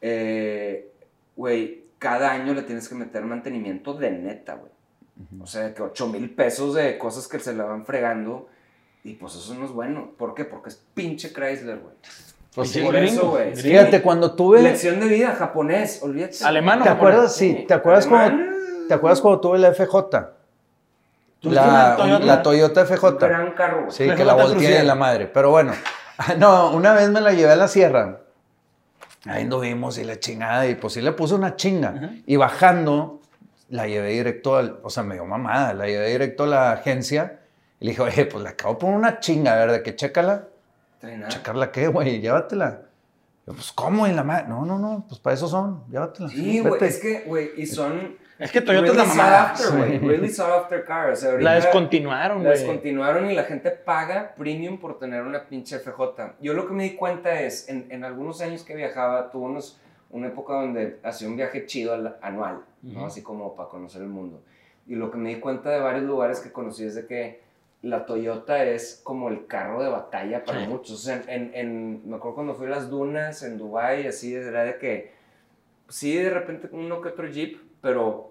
[0.00, 0.88] eh,
[1.36, 4.72] güey, cada año le tienes que meter mantenimiento de neta, güey.
[5.40, 8.48] O sea, que 8 mil pesos de cosas que se le van fregando.
[9.04, 10.10] Y pues eso no es bueno.
[10.18, 10.44] ¿Por qué?
[10.44, 11.94] Porque es pinche Chrysler, güey.
[12.54, 12.80] Pues Sí.
[12.82, 13.54] Por gringo, eso, güey.
[13.54, 14.60] Fíjate, cuando tuve...
[14.62, 16.42] Lección de vida, japonés, olvídate.
[16.44, 17.12] Alemán ¿Te japonés?
[17.14, 17.36] acuerdas?
[17.36, 18.36] Sí, ¿te acuerdas Alemán.
[18.48, 19.94] cuando, ¿te acuerdas cuando tuve la FJ?
[21.40, 22.24] ¿Tuviste La, Toyota?
[22.26, 23.10] la Toyota Un FJ.
[23.18, 23.90] gran carro.
[23.90, 25.26] Sí, La que la volteé en la madre.
[25.26, 25.72] Pero bueno,
[26.38, 28.20] no, una vez me la llevé a la sierra.
[29.26, 30.66] Ahí anduvimos y la chingada.
[30.66, 31.90] Y pues sí le puse una chinga.
[31.90, 32.10] Ajá.
[32.26, 33.20] Y bajando,
[33.68, 34.80] la llevé directo al.
[34.82, 35.74] O sea, me dio mamada.
[35.74, 37.40] La llevé directo a la agencia.
[37.80, 39.96] Y le dije, oye, pues le acabo de poner una chinga, a ver, de que
[39.96, 40.48] chécala.
[41.28, 42.20] ¿Checarla qué, güey?
[42.20, 42.82] Llévatela.
[43.46, 44.06] Yo, pues, ¿cómo?
[44.06, 44.46] En la madre.
[44.48, 45.84] No, no, no, pues para eso son.
[45.88, 46.28] Llévatela.
[46.28, 49.50] Sí, güey, es que, güey, y son Es que Toyota es la really mamada.
[49.52, 49.98] after, güey.
[49.98, 51.10] Really sought after car.
[51.10, 52.58] O sea, La descontinuaron, la güey.
[52.58, 56.36] descontinuaron y la gente paga premium por tener una pinche FJ.
[56.40, 59.80] Yo lo que me di cuenta es, en, en algunos años que viajaba, tuve unos,
[60.10, 62.98] una época donde hacía un viaje chido al- anual, ¿no?
[63.00, 63.06] Ujú.
[63.06, 64.42] Así como para conocer el mundo.
[64.86, 67.40] Y lo que me di cuenta de varios lugares que conocí es de que
[67.82, 70.66] la Toyota es como el carro de batalla para Sí.
[70.66, 70.92] muchos.
[70.92, 74.64] O sea, en, en- me acuerdo cuando fui a las dunas en Dubai así, era
[74.64, 75.12] de que
[75.88, 78.29] sí, de repente uno que otro Jeep, pero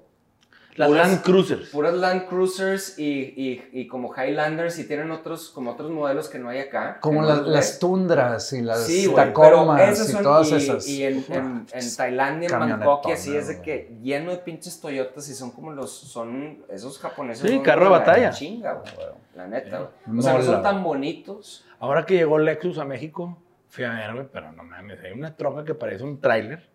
[0.79, 1.69] Las puras- Land Cruisers.
[1.71, 3.03] Puras Land Cruisers y,
[3.35, 6.99] y, y como Highlanders y tienen otros, como otros modelos que no hay acá.
[7.01, 10.87] Como las, no las tundras y las Sí, Tacomas y todas y, esas.
[10.87, 14.79] y en, en, en Tailandia, en Bangkok, y así es de que lleno de pinches
[14.79, 17.49] Toyotas y son como los, son esos japoneses.
[17.49, 18.29] Sí, carro de la batalla.
[18.31, 18.93] Chinga, güey,
[19.35, 20.19] la neta, güey.
[20.19, 21.65] O sea, no son tan bonitos.
[21.79, 23.37] Ahora que llegó Lexus a México,
[23.67, 26.69] fui a ver, güey, pero no mames, hay una troca que parece un tráiler.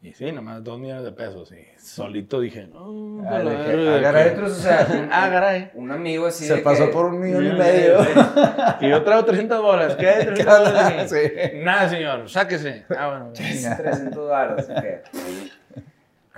[0.00, 1.50] Y sí, nomás dos millones de pesos.
[1.50, 5.90] Y solito dije, no, Ah, a la dije, verga, ah, o sea, un, Ah, un
[5.90, 7.98] amigo así Se de pasó que- por un millón y medio.
[8.80, 9.96] Y yo traigo 300 bolas.
[9.96, 11.10] ¿Qué hay 300 bolas?
[11.10, 11.16] Sí.
[11.64, 12.84] Nada, señor, sáquese.
[12.96, 13.32] Ah, bueno.
[13.34, 14.68] 300 dólares.
[14.70, 15.48] ok.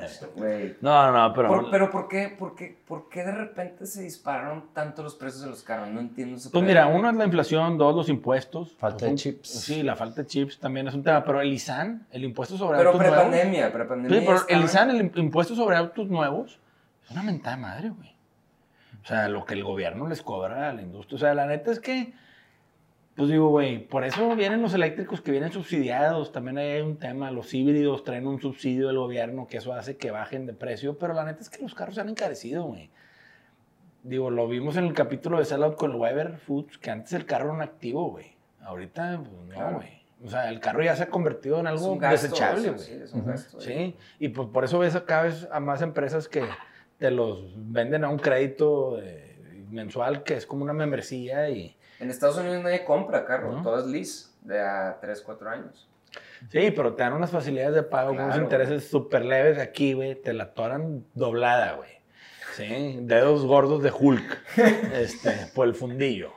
[0.80, 1.48] No, no, no, pero.
[1.48, 5.42] Por- pero ¿por qué, por, qué, ¿por qué de repente se dispararon tanto los precios
[5.42, 5.88] de los carros?
[5.88, 8.74] No entiendo ese Pues mira, uno es la inflación, dos los impuestos.
[8.78, 9.48] Falta de chips.
[9.48, 11.24] Sí, la falta de chips también es un tema.
[11.24, 13.24] Pero el ISAN, el impuesto sobre Pero autos nuevos.
[13.26, 14.20] prepandemia, prepandemia.
[14.20, 16.58] Sí, pero el ISAN, el impuesto sobre autos nuevos,
[17.04, 18.14] es una mentada madre, güey.
[19.02, 21.16] O sea, lo que el gobierno les cobra a la industria.
[21.16, 22.12] O sea, la neta es que,
[23.20, 26.32] pues digo, güey, por eso vienen los eléctricos que vienen subsidiados.
[26.32, 30.10] También hay un tema, los híbridos traen un subsidio del gobierno que eso hace que
[30.10, 30.96] bajen de precio.
[30.96, 32.88] Pero la neta es que los carros se han encarecido, güey.
[34.04, 37.26] Digo, lo vimos en el capítulo de Sellout con el Weber Foods, que antes el
[37.26, 38.32] carro era un activo, güey.
[38.62, 39.76] Ahorita, pues no, Claro.
[39.76, 40.00] güey.
[40.24, 42.78] O sea, el carro ya se ha convertido en algo gasto, desechable, güey.
[42.80, 43.60] Sí, es un gasto.
[43.60, 46.42] Sí, y pues por eso ves cada vez a más empresas que
[46.96, 49.36] te los venden a un crédito eh,
[49.68, 51.76] mensual que es como una membresía y...
[52.00, 53.62] En Estados Unidos nadie compra carro, ¿No?
[53.62, 55.86] todo es lease de a 3, 4 años.
[56.50, 60.14] Sí, pero te dan unas facilidades de pago con unos intereses súper leves aquí, güey,
[60.14, 61.90] te la atoran doblada, güey.
[62.56, 64.38] Sí, dedos gordos de Hulk,
[64.94, 66.32] este, por el fundillo.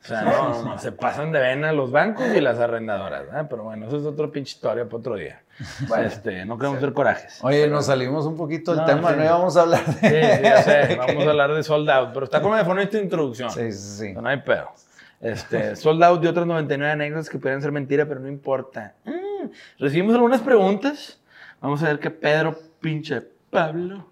[0.00, 3.46] O sea, no, se pasan de vena los bancos y las arrendadoras, ¿verdad?
[3.50, 5.42] Pero bueno, eso es otra pinche historia para otro día.
[5.88, 6.84] Bueno, Este, no queremos sí.
[6.84, 7.40] ser corajes.
[7.42, 9.16] Oye, nos salimos un poquito del No, tema, sí.
[9.16, 10.36] no íbamos a hablar Sí, de...
[10.36, 12.98] sí, ya sé, vamos a hablar de Sold Out, pero está como de forma esta
[12.98, 13.50] introducción.
[13.50, 14.12] Sí, sí, sí.
[14.14, 14.70] No hay pedo.
[15.20, 18.94] Este, sold out de otras 99 anécdotas que podrían ser mentira, pero no importa.
[19.04, 21.20] Mm, recibimos algunas preguntas.
[21.60, 24.06] Vamos a ver que Pedro, pinche Pablo.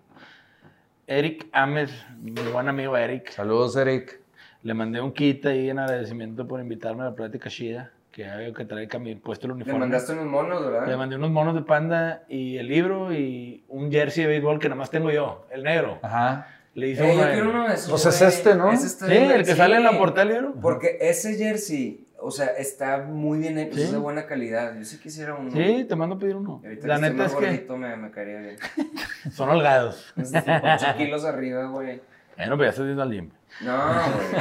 [1.06, 4.20] Eric Ames, mi buen amigo Eric, Saludos, Eric.
[4.64, 8.52] le mandé un kit ahí en agradecimiento por invitarme a la plática chida, que veo
[8.52, 9.78] que trae cami- puesto el le uniforme.
[9.78, 10.88] mandaste unos monos, ¿verdad?
[10.88, 14.68] Le mandé unos monos de panda y el libro y un jersey de béisbol que
[14.68, 16.00] nada más tengo yo, el negro.
[16.02, 16.48] Ajá.
[16.76, 17.34] Le hice Eh, uno yo a él.
[17.34, 17.90] quiero uno de esos.
[17.90, 18.70] Pues es este, ¿no?
[18.70, 20.54] Ese está Sí, el que sale en la portada libro.
[20.60, 23.82] Porque ese jersey, o sea, está muy bien hecho, Sí.
[23.82, 24.76] es de buena calidad.
[24.76, 25.50] Yo sí quisiera uno.
[25.50, 26.60] Sí, te mando a pedir uno.
[26.62, 28.56] Y ahorita La que neta es que gordito, me, me caería bien.
[29.32, 30.12] son holgados.
[30.16, 32.00] Es tipo 8 kilos arriba, güey.
[32.36, 33.30] Bueno, pues ya estoy yendo al gym.
[33.62, 33.76] No,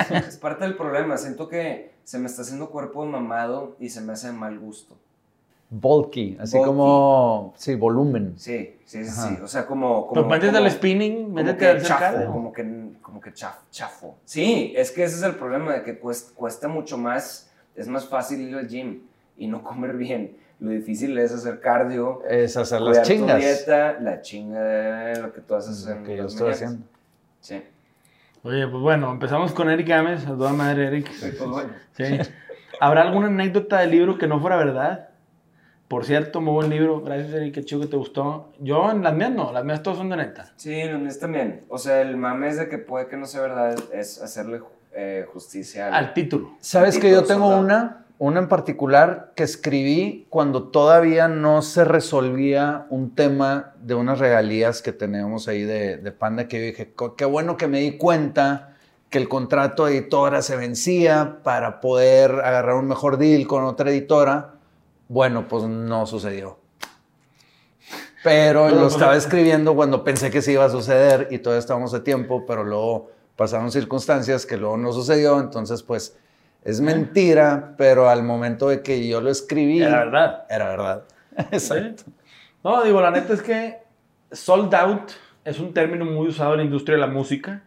[0.09, 0.19] güey.
[0.27, 1.17] Es parte del problema.
[1.17, 4.59] Siento que se me está haciendo cuerpo de mamado y se me hace de mal
[4.59, 4.99] gusto.
[5.69, 6.67] Bulky, así Bulky.
[6.67, 8.33] como, sí, volumen.
[8.37, 9.11] Sí, sí, sí.
[9.11, 9.37] Sí.
[9.43, 10.07] O sea, como.
[10.07, 14.15] como Pues métete al spinning, métete que al chafo, como que, como que chaf- chafo.
[14.25, 18.07] Sí, es que ese es el problema de que cuesta, cuesta mucho más, es más
[18.07, 19.01] fácil ir al gym
[19.37, 20.37] y no comer bien.
[20.59, 23.39] Lo difícil es hacer cardio, Es hacer las tu chingas.
[23.39, 26.85] dieta, la chinga de lo que tú haces Lo en que yo estoy haciendo.
[27.41, 27.61] Sí.
[28.43, 31.11] Oye, pues bueno, empezamos con Eric Ames, a toda madre Eric.
[31.11, 31.73] Sí, pues bueno.
[31.97, 32.03] Sí.
[32.79, 35.09] ¿Habrá alguna anécdota del libro que no fuera verdad?
[35.87, 37.01] Por cierto, muy buen libro.
[37.01, 38.49] Gracias, Eric, qué chido que te gustó.
[38.59, 40.51] Yo, en las mías no, las mías todas son de neta.
[40.55, 41.61] Sí, los míos también.
[41.69, 44.61] O sea, el mame es de que puede que no sea verdad, es hacerle
[44.93, 45.93] eh, justicia al...
[45.93, 46.51] Al título.
[46.59, 47.61] Sabes que yo tengo soldado.
[47.61, 54.17] una, una en particular que escribí cuando todavía no se resolvía un tema de unas
[54.17, 57.79] regalías que teníamos ahí de, de Panda, que yo dije, "Co- qué bueno que me
[57.81, 58.71] di cuenta
[59.11, 63.91] que el contrato de editora se vencía para poder agarrar un mejor deal con otra
[63.91, 64.54] editora.
[65.07, 66.57] Bueno, pues no sucedió.
[68.23, 72.03] Pero lo estaba escribiendo cuando pensé que sí iba a suceder y todavía estábamos a
[72.03, 76.17] tiempo, pero luego pasaron circunstancias que luego no sucedió, entonces pues
[76.63, 80.45] es mentira, pero al momento de que yo lo escribí, Era verdad.
[80.49, 81.03] Era verdad.
[81.51, 82.03] Exacto.
[82.05, 82.13] ¿Sí?
[82.63, 83.83] No, digo, la neta es que
[84.31, 85.11] sold out
[85.43, 87.61] es un término muy usado en la industria de la música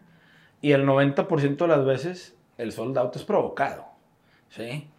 [0.61, 3.85] y el 90% de las veces el sold out es provocado.
[4.49, 4.89] ¿sí?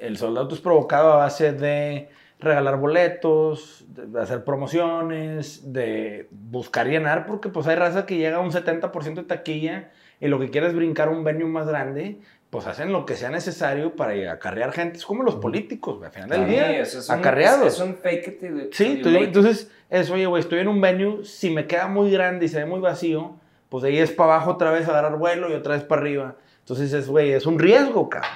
[0.00, 2.08] El sold out es provocado a base de
[2.38, 8.40] regalar boletos, de hacer promociones, de buscar llenar, porque pues hay raza que llega a
[8.40, 12.18] un 70% de taquilla y lo que quiere es brincar a un venue más grande,
[12.48, 14.98] pues hacen lo que sea necesario para acarrear gente.
[14.98, 17.66] Es como los políticos, güey, al final del Sí, día, eso es un- acarreados.
[17.66, 20.68] Es, es un fake it till- Sí, till tú- entonces, eso, oye, güey, estoy en
[20.68, 23.36] un venue, si me queda muy grande y se ve muy vacío,
[23.68, 26.36] pues de ahí es para abajo otra vez agarrar vuelo y otra vez para arriba.
[26.60, 28.30] Entonces, es, güey, es un riesgo, cabrón.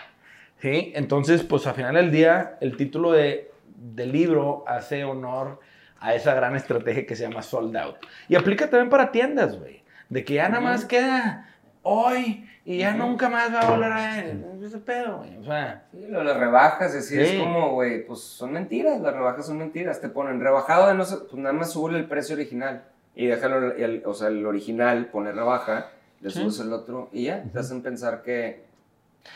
[0.64, 0.92] ¿Sí?
[0.96, 5.60] Entonces, pues al final del día, el título de, del libro hace honor
[6.00, 7.96] a esa gran estrategia que se llama sold out.
[8.30, 9.82] Y aplica también para tiendas, güey.
[10.08, 13.96] de que ya nada más queda hoy y ya nunca más va a volver a
[14.16, 14.36] ver.
[14.62, 15.36] Ese pedo, güey.
[15.36, 17.36] O sea, Sí, lo las rebajas, es decir, Sí.
[17.36, 20.00] es como, güey, pues son mentiras, las rebajas son mentiras.
[20.00, 23.72] Te ponen rebajado de no sé, pues nada más sube el precio original y déjalo,
[23.74, 25.88] el, o sea, el original pone rebaja,
[26.22, 26.40] le Sí.
[26.40, 28.63] subes el otro y ya, te hacen pensar que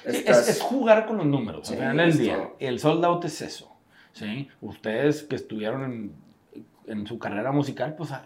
[0.05, 0.49] sí, estás...
[0.49, 1.67] es, es jugar con los números.
[1.69, 2.37] Sí, al final del día.
[2.37, 2.57] todo.
[2.59, 3.71] El sold out es eso.
[4.13, 4.49] ¿sí?
[4.61, 6.13] Ustedes que estuvieron en,
[6.87, 8.25] en su carrera musical, pues sa-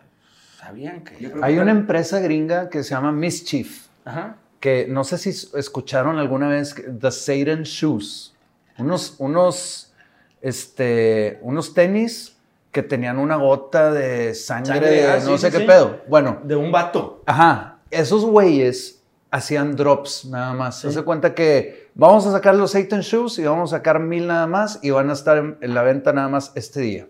[0.59, 1.15] sabían que.
[1.43, 4.37] Hay que- una empresa gringa que se llama Mischief, Ajá.
[4.61, 8.35] que no sé si escucharon alguna vez The Satan Shoes.
[8.79, 9.93] Unos, unos,
[10.41, 12.37] este, unos tenis
[12.71, 15.67] que tenían una gota de sangre, Sangre, ah, no sí, sé sí, qué sí.
[15.67, 16.01] pedo.
[16.09, 17.23] Bueno, De un vato.
[17.27, 19.02] Ajá, esos güeyes
[19.33, 20.77] hacían drops nada más.
[20.77, 20.83] Sí.
[20.83, 24.29] Se hace cuenta que vamos a sacar los Satan Shoes y vamos a sacar mil
[24.29, 27.09] nada más y van a estar en, en la venta nada más este día.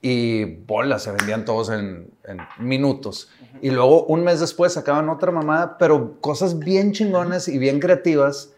[0.00, 3.30] Y bolas, se vendían todos en, en minutos.
[3.60, 8.52] Y luego un mes después sacaban otra mamada, pero cosas bien chingones y bien creativas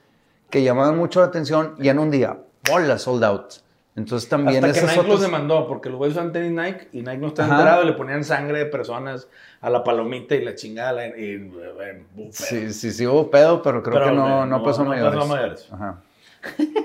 [0.51, 2.38] que llamaban mucho la atención y en un día,
[2.70, 3.63] bolas, sold out.
[3.96, 6.98] Entonces también Hasta que Nike los otras- demandó, porque los güeyes usan tenis Nike y
[7.02, 9.28] Nike no está enterado y le ponían sangre de personas
[9.61, 11.07] a la palomita y la chingada.
[11.07, 14.46] Y, y- y- Sí, sí, sí hubo pedo, pero creo Pero, que no, eh, no,
[14.46, 15.14] no- pasó no mayores.
[15.14, 15.68] pasó mayores.
[15.72, 16.02] Ajá.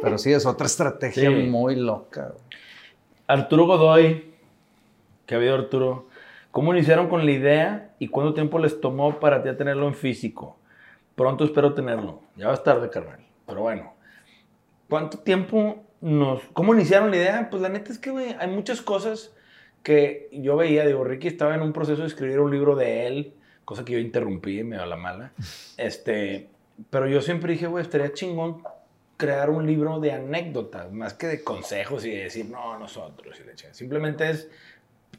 [0.02, 1.36] Pero sí, es otra estrategia Sí.
[1.48, 2.34] muy loca.
[3.28, 4.32] Arturo Godoy,
[5.26, 6.08] que ha habido Arturo,
[6.52, 10.58] ¿cómo iniciaron con la idea y cuánto tiempo les tomó para ya tenerlo en físico?
[11.16, 12.22] Pronto espero tenerlo.
[12.36, 13.20] Ya va a estar de carnal.
[13.48, 13.94] Pero bueno,
[14.88, 16.42] ¿cuánto tiempo nos...
[16.54, 17.50] ¿Cómo iniciaron la idea?
[17.50, 19.34] Pues la neta es que, güey, hay muchas cosas
[19.84, 20.86] que yo veía.
[20.86, 23.34] Digo, Ricky estaba en un proceso de escribir un libro de él,
[23.66, 25.34] cosa que yo interrumpí, me dio la mala.
[25.78, 26.50] Este,
[26.90, 28.64] pero yo siempre dije, güey, estaría chingón
[29.20, 33.56] crear un libro de anécdotas, más que de consejos y de decir, no, nosotros y
[33.56, 33.74] chingada.
[33.74, 34.50] Simplemente es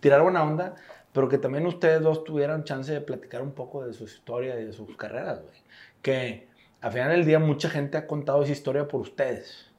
[0.00, 0.74] tirar buena onda,
[1.12, 4.64] pero que también ustedes dos tuvieran chance de platicar un poco de su historia y
[4.64, 5.54] de sus carreras, güey.
[6.00, 6.48] Que
[6.80, 9.69] al final del día mucha gente ha contado esa historia por ustedes.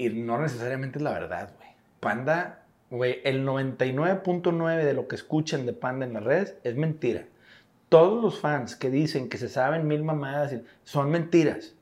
[0.00, 1.68] Y no necesariamente es la verdad, güey.
[2.00, 7.26] Panda, güey, el 99.9 de lo que escuchan de Panda en las redes es mentira.
[7.90, 11.74] Todos los fans que dicen que se saben mil mamadas son mentiras.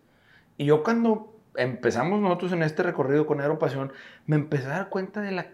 [0.56, 3.92] Y yo cuando empezamos nosotros en este recorrido con Aeropasión,
[4.26, 5.46] me empecé a dar cuenta de la,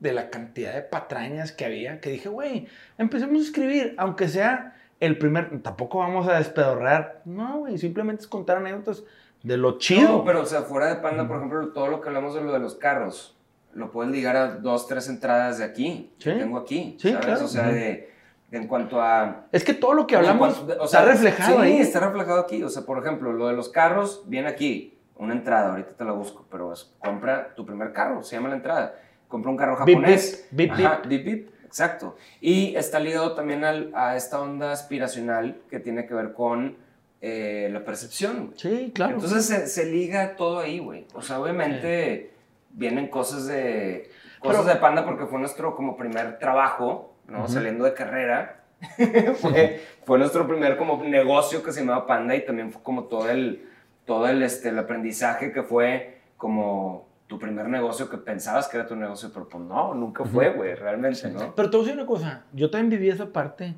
[0.00, 4.76] de la cantidad de patrañas que había, que dije, güey, empecemos a escribir, aunque sea
[5.00, 9.04] el primer, tampoco vamos a despedorrar, no, güey, simplemente es contar anécdotas
[9.42, 10.08] de lo chido.
[10.08, 12.52] No, pero o sea, fuera de Panda, por ejemplo, todo lo que hablamos de lo
[12.52, 13.36] de los carros,
[13.74, 16.30] lo puedes ligar a dos, tres entradas de aquí, Sí.
[16.30, 17.24] que tengo aquí, Sí, ¿sabes?
[17.26, 17.44] claro.
[17.44, 18.10] O sea, de,
[18.50, 19.44] de en cuanto a...
[19.52, 21.78] Es que todo lo que hablamos cuanto- o está sea, reflejado sí, ahí.
[21.78, 22.62] está reflejado aquí.
[22.62, 26.12] O sea, por ejemplo, lo de los carros, viene aquí, una entrada, ahorita te la
[26.12, 28.94] busco, pero es, compra tu primer carro, se llama la entrada.
[29.28, 30.48] Compra un carro japonés.
[30.50, 32.16] bip, bip, Ajá, bip, bip, exacto.
[32.40, 36.76] Y está ligado también al- a esta onda aspiracional que tiene que ver con
[37.20, 38.46] eh, la percepción.
[38.46, 38.58] güey.
[38.58, 39.14] Sí, claro.
[39.14, 41.06] Entonces se, se liga todo ahí, güey.
[41.14, 42.30] O sea, obviamente
[42.70, 47.40] vienen cosas de cosas Pero- de panda porque fue nuestro como primer trabajo, ¿no?
[47.40, 47.48] Ujú.
[47.48, 48.54] Saliendo de carrera.
[49.40, 53.28] fue, fue nuestro primer como negocio que se llamaba Panda y también fue como todo
[53.28, 53.68] el
[54.04, 58.86] todo el este el aprendizaje que fue como tu primer negocio que pensabas que era
[58.86, 61.54] tu negocio, pero pues no, nunca fue, güey, realmente, ¿no?
[61.54, 63.74] Pero te voy a decir una cosa, yo también viví esa parte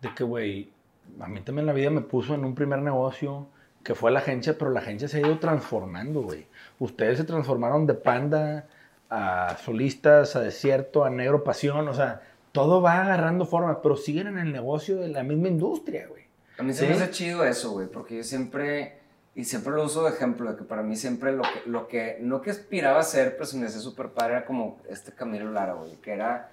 [0.00, 0.70] de que, güey,
[1.20, 3.48] a mí también la vida me puso en un primer negocio
[3.82, 6.46] que fue la agencia, pero la agencia se ha ido transformando, güey.
[6.78, 8.66] Ustedes se transformaron de panda
[9.10, 14.26] a solistas, a desierto, a negro pasión, o sea, todo va agarrando forma, pero siguen
[14.28, 16.22] en el negocio de la misma industria, güey.
[16.58, 16.86] A mí se ¿Sí?
[16.86, 19.00] me hace chido eso, güey, porque yo siempre,
[19.34, 22.18] y siempre lo uso de ejemplo, de que para mí siempre lo que, lo que
[22.20, 25.50] no que aspiraba a ser, pero se me hacía súper padre, era como este Camilo
[25.50, 26.50] Lara, güey, que era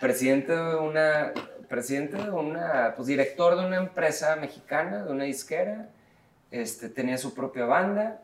[0.00, 1.32] presidente de una,
[1.68, 5.88] presidente de una, pues director de una empresa mexicana, de una disquera,
[6.50, 8.22] este, tenía su propia banda,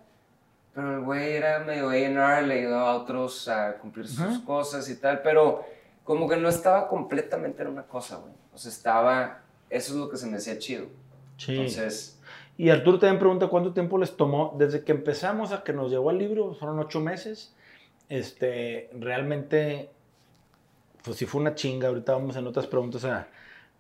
[0.75, 4.97] pero el güey era medio A&R, le ayudaba a otros a cumplir sus cosas y
[4.97, 5.65] tal, pero
[6.03, 10.09] como que no estaba completamente en una cosa, güey, o sea, estaba, eso es lo
[10.09, 10.87] que se me hacía chido.
[11.37, 11.53] Sí.
[11.53, 12.21] Entonces,
[12.57, 16.11] Y Arturo también pregunta cuánto tiempo les tomó desde que empezamos a que nos llegó
[16.11, 17.55] el libro, fueron ocho meses.
[18.09, 19.91] Este, realmente,
[21.05, 21.89] pues sí fue una chinga.
[21.89, 23.29] Ahorita vamos en otras preguntas a,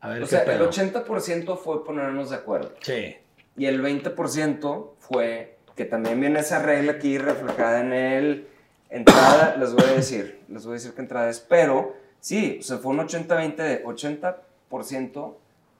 [0.00, 0.70] a ver o qué sea, el pedo.
[0.70, 2.72] 80% fue ponernos de acuerdo.
[2.80, 3.16] Sí.
[3.56, 8.48] Y el 20% fue, que también viene esa regla aquí reflejada en el
[8.90, 12.62] entrada, les voy a decir, les voy a decir qué entrada es, pero sí, o
[12.62, 15.34] sea, fue un 80-20, de 80%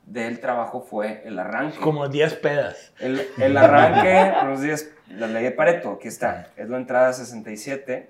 [0.06, 1.78] del trabajo fue el arranque.
[1.78, 2.92] Como 10 pedas.
[2.98, 8.08] El, el arranque, unos días, la ley de Pareto, aquí está, es la entrada 67,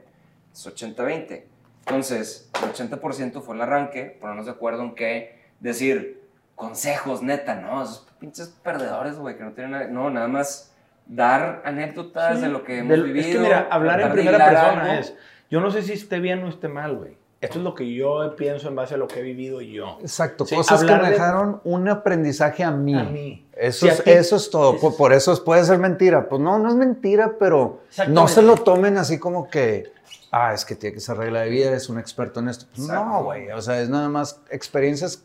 [0.53, 1.54] es 80-20.
[1.87, 6.23] Entonces, el 80% fue el arranque, ponernos de acuerdo en qué decir,
[6.55, 7.83] consejos, neta, ¿no?
[7.83, 9.87] Esos pinches perdedores, güey, que no tienen nada.
[9.89, 10.73] No, nada más
[11.07, 12.43] dar anécdotas Sí.
[12.43, 13.27] de lo que hemos Del- vivido.
[13.29, 14.93] es que mira, hablar en primera persona algo.
[14.95, 15.15] es,
[15.51, 17.17] yo no sé si esté bien o esté mal, güey.
[17.41, 19.99] Esto es lo que yo pienso en base a lo que he vivido yo.
[20.01, 22.99] Exacto, Sí, cosas que me de- dejaron un aprendizaje a mí.
[22.99, 23.47] A mí.
[23.55, 24.77] Eso, Sí, es, aquí- eso es todo.
[24.77, 26.27] es- Por, por eso es- puede ser mentira.
[26.27, 29.93] Pues no, no es mentira, pero no se lo tomen así como que,
[30.35, 32.67] ah, es que tiene que ser regla de vida, es un experto en esto.
[32.75, 33.05] Pues Exacto.
[33.05, 33.51] No, güey.
[33.51, 35.25] O sea, es nada más experiencias.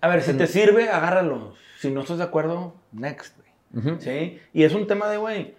[0.00, 1.54] A ver, si te sirve, agárralo.
[1.80, 3.98] Si no estás de acuerdo, next, güey.
[4.00, 4.40] ¿Sí?
[4.52, 5.54] Y es un tema de, güey,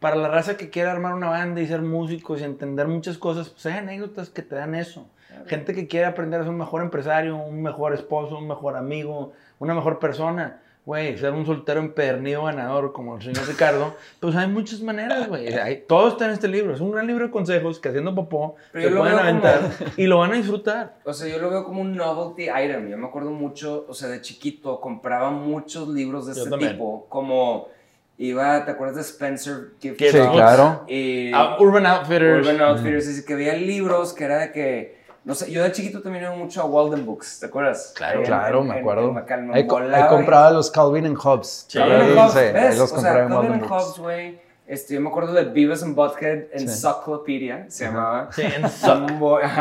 [0.00, 3.48] para la raza que quiere armar una banda y ser músicos y entender muchas cosas,
[3.48, 5.08] pues hay anécdotas que te dan eso.
[5.46, 9.32] Gente que quiere aprender a ser un mejor empresario, un mejor esposo, un mejor amigo,
[9.60, 10.60] una mejor persona.
[10.90, 15.46] Güey, ser un soltero empedernido ganador como el señor Ricardo, pues hay muchas maneras, güey.
[15.86, 16.74] Todo está en este libro.
[16.74, 19.60] Es un gran libro de consejos que haciendo popó Pero se pueden como- aventar
[19.96, 20.96] y lo van a disfrutar.
[21.04, 22.88] O sea, yo lo veo como un novelty item.
[22.88, 26.72] Yo me acuerdo mucho, o sea, de chiquito compraba muchos libros de Yo este también.
[26.72, 27.06] tipo.
[27.08, 27.68] Como
[28.18, 30.84] iba, ¿te acuerdas de Spencer Gift Sí, claro.
[30.88, 32.44] Y Ah, Urban Outfitters.
[32.48, 33.16] Urban Outfitters.
[33.20, 36.34] Y que había libros que era de que, no sé, yo de chiquito también iba
[36.34, 37.92] mucho a Walden Books, ¿te acuerdas?
[37.96, 39.08] Claro, Ahí Claro, en- me en- acuerdo.
[39.08, 41.66] en Macal, me Ahí, co- ahí volaba y- compraba los Calvin and Hobbes.
[41.68, 41.78] Sí.
[41.78, 42.78] Calvin and Hobbes, sí, ¿ves?
[42.78, 43.70] los o compraba sea, en Calvin Walden and.
[43.70, 44.50] Hobbes, güey.
[44.66, 46.64] Este, yo me acuerdo de Beavis and Butthead en Sí.
[46.66, 48.30] Encyclopedia, se llamaba.
[48.32, 48.42] Sí,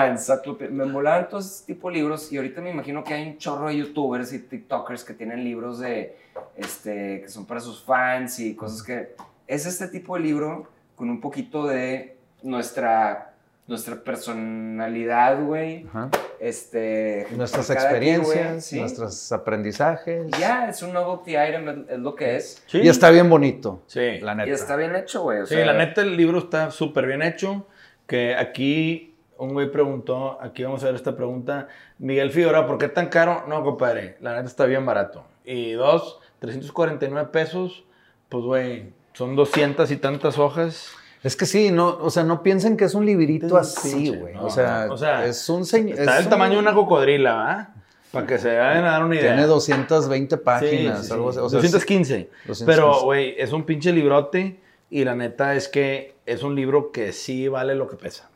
[0.06, 0.70] Encyclopedia.
[0.72, 3.70] Me molaban todos ese tipo de libros y ahorita me imagino que hay un chorro
[3.70, 6.16] de youtubers y tiktokers que tienen libros de,
[6.56, 9.16] este, que son para sus fans y cosas que...
[9.48, 13.29] Es este tipo de libro con un poquito de nuestra,
[13.70, 15.86] nuestra personalidad, güey.
[15.88, 16.10] Ajá.
[16.40, 18.80] Este, Nuestras quien, experiencias, ¿sí?
[18.80, 20.28] nuestros aprendizajes.
[20.28, 22.64] Y Ya, es un novelty item, es, es lo que es.
[22.66, 22.80] Sí.
[22.80, 24.20] Y está bien bonito, Sí.
[24.20, 24.50] la neta.
[24.50, 25.46] Y está bien hecho, güey.
[25.46, 27.66] Sí, sea, la neta el libro está súper bien hecho.
[28.08, 31.68] Que aquí un güey preguntó, aquí vamos a ver esta pregunta.
[32.00, 33.46] Miguel Figueroa, ¿por qué tan caro?
[33.48, 35.24] No, compadre, la neta está bien barato.
[35.46, 37.84] Y dos, 349 pesos,
[38.30, 40.92] pues güey, son 200 y tantas hojas.
[41.24, 44.36] Es que sí, no, o sea, no piensen que es un librito un así, güey.
[44.36, 46.00] no, o, sea, no, o sea, es un señor.
[46.00, 47.74] Está del tamaño de una cocodrila, ¿va?
[48.12, 49.34] Para que se vayan a dar una idea.
[49.34, 51.14] Tiene 220 Sí, páginas, sí, sí.
[51.14, 51.40] algo así.
[51.40, 52.30] O sea, 215.
[52.48, 52.66] 215.
[52.66, 54.60] Pero, güey, es un pinche librote
[54.90, 58.30] y la neta es que es un libro que sí vale lo que pesa.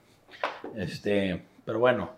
[0.76, 2.12] Este, pero bueno.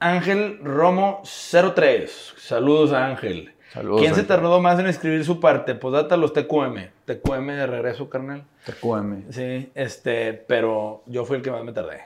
[0.00, 2.34] Ángel Romo 03.
[2.36, 3.52] Saludos a Ángel.
[3.72, 5.74] Saludos, ¿Quién se tardó más en escribir su parte?
[5.74, 6.88] Pues data los TQM.
[7.04, 8.44] TQM de regreso, carnal.
[8.64, 9.30] TQM.
[9.30, 12.00] Sí, este, pero yo fui el que más me tardé.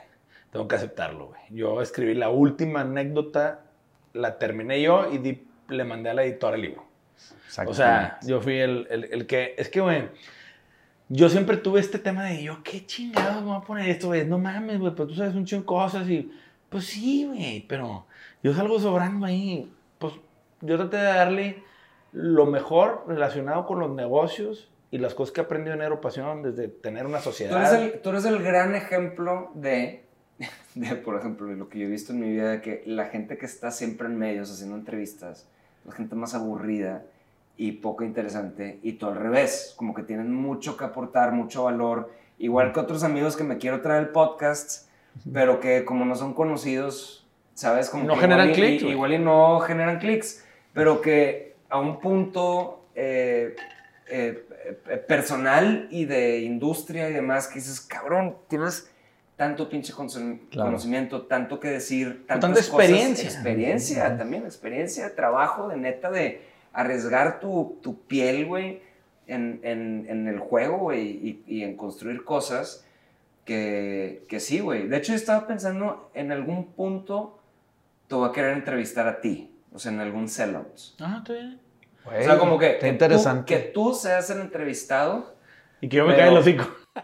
[0.51, 1.41] Tengo que aceptarlo, güey.
[1.51, 3.61] Yo escribí la última anécdota,
[4.13, 6.85] la terminé yo y di- le mandé a la editora el libro.
[7.67, 9.55] O sea, yo fui el, el- el que.
[9.57, 10.09] Es que, güey.
[11.09, 14.27] Yo siempre tuve este tema de yo, qué chingados me voy a poner esto, güey.
[14.27, 16.31] No mames, güey, pero tú sabes un chingo de cosas y.
[16.69, 18.07] Pues sí, güey, pero
[18.43, 19.71] yo salgo sobrando ahí.
[20.63, 21.63] Yo traté de darle
[22.13, 26.69] lo mejor relacionado con los negocios y las cosas que he aprendido en Aeropasión desde
[26.69, 27.83] tener una Tú eres, sociedad.
[27.83, 30.05] el, tú eres el gran ejemplo de,
[30.75, 33.07] de, por ejemplo, de lo que yo he visto en mi vida, de que la
[33.07, 35.49] gente que está siempre en medios haciendo entrevistas,
[35.85, 37.05] la gente más aburrida
[37.57, 42.11] y poco interesante, y tú al revés, como que tienen mucho que aportar, mucho valor,
[42.39, 44.89] igual que otros amigos que me quiero traer al podcast,
[45.33, 47.91] pero que como no son conocidos, ¿sabes?
[47.91, 48.83] Como No generan clics.
[48.83, 53.57] Igual y no generan clics, pero que a un punto eh,
[54.09, 54.47] eh,
[54.89, 58.91] eh, personal y de industria y demás que dices, cabrón, tienes
[59.37, 60.69] tanto pinche conocimiento, Claro.
[60.69, 63.25] conocimiento, tanto que decir, tanta experiencia.
[63.25, 66.43] experiencia también, experiencia, trabajo, de neta, de
[66.73, 68.81] arriesgar tu, tu piel, güey,
[69.27, 72.85] en, en, en el juego, güey, y, y en construir cosas
[73.45, 74.87] que, que sí, güey.
[74.89, 77.39] De hecho, yo estaba pensando, en algún punto
[78.09, 80.97] te voy a querer entrevistar a ti, o sea, en algún sellouts.
[81.01, 81.61] Ah, está bien.
[82.05, 83.43] Güey, O sea, como que, Está que, interesante.
[83.43, 85.35] Tú, que tú seas el entrevistado.
[85.81, 86.65] Y que yo me Pero- caiga el hocico.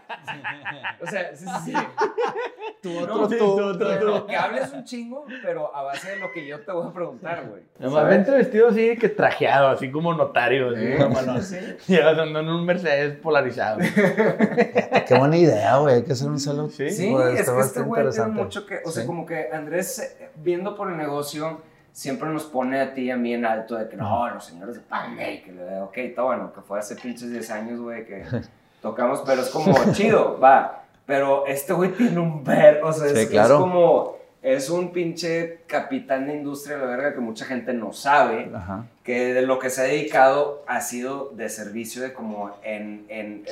[1.01, 1.73] O sea, sí, sí, sí.
[2.81, 4.05] Tú, No, otro sí, tú, tú, otro tú.
[4.19, 4.27] tú.
[4.27, 7.45] Que hables un chingo, pero a base de lo que yo te voy a preguntar,
[7.49, 7.63] güey.
[7.79, 10.69] Además, vente vestido así que trajeado, así como notario.
[10.69, 11.41] así, Sí, mamalón.
[11.43, 11.57] sí.
[11.87, 13.79] Llegas andando en un Mercedes polarizado.
[13.79, 15.95] Qué buena idea, güey.
[15.95, 16.69] Hay que hacer un salón.
[16.69, 16.89] Sí.
[16.89, 20.29] Sí, Pues, es que este güey tiene mucho que, o sea, como que Andrés, eh,
[20.35, 21.61] viendo por el negocio,
[21.99, 24.75] siempre nos pone a ti y a mí en alto de que no, los señores
[24.75, 28.23] de Pandey, que le ok, está bueno, que fue hace pinches 10 años, güey, que
[28.81, 30.85] tocamos, pero es como chido, va.
[31.05, 33.59] Pero este güey tiene un ver, o sea, es, Sí, es claro.
[33.59, 38.85] como, es un pinche capitán de industria, la verga, que mucha gente no sabe Ajá.
[39.03, 43.43] que de lo que se ha dedicado ha sido de servicio de como en, en,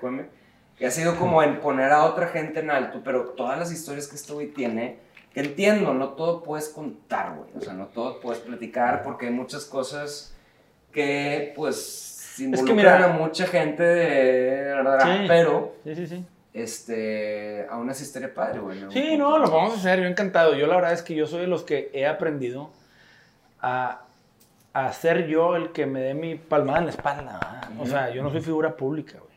[0.00, 0.24] cueme,
[0.76, 4.08] que ha sido como en poner a otra gente en alto, pero todas las historias
[4.08, 5.03] que este güey tiene
[5.34, 7.50] que entiendo, no todo puedes contar, güey.
[7.56, 10.34] O sea, no todo puedes platicar porque hay muchas cosas
[10.92, 15.24] que, pues, involucran mira- a mucha gente de verdad, Sí.
[15.28, 16.24] pero, Sí, sí, sí.
[16.52, 18.78] este, aún así estaría padre, güey.
[18.90, 20.54] Sí, no, lo vamos a hacer, yo encantado.
[20.54, 22.70] Yo la verdad es que yo soy de los que he aprendido
[23.60, 24.02] a,
[24.72, 27.40] a ser yo el que me dé mi palmada en la espalda.
[27.68, 27.80] ¿verdad?
[27.80, 29.34] O sea, yo no soy figura pública, güey.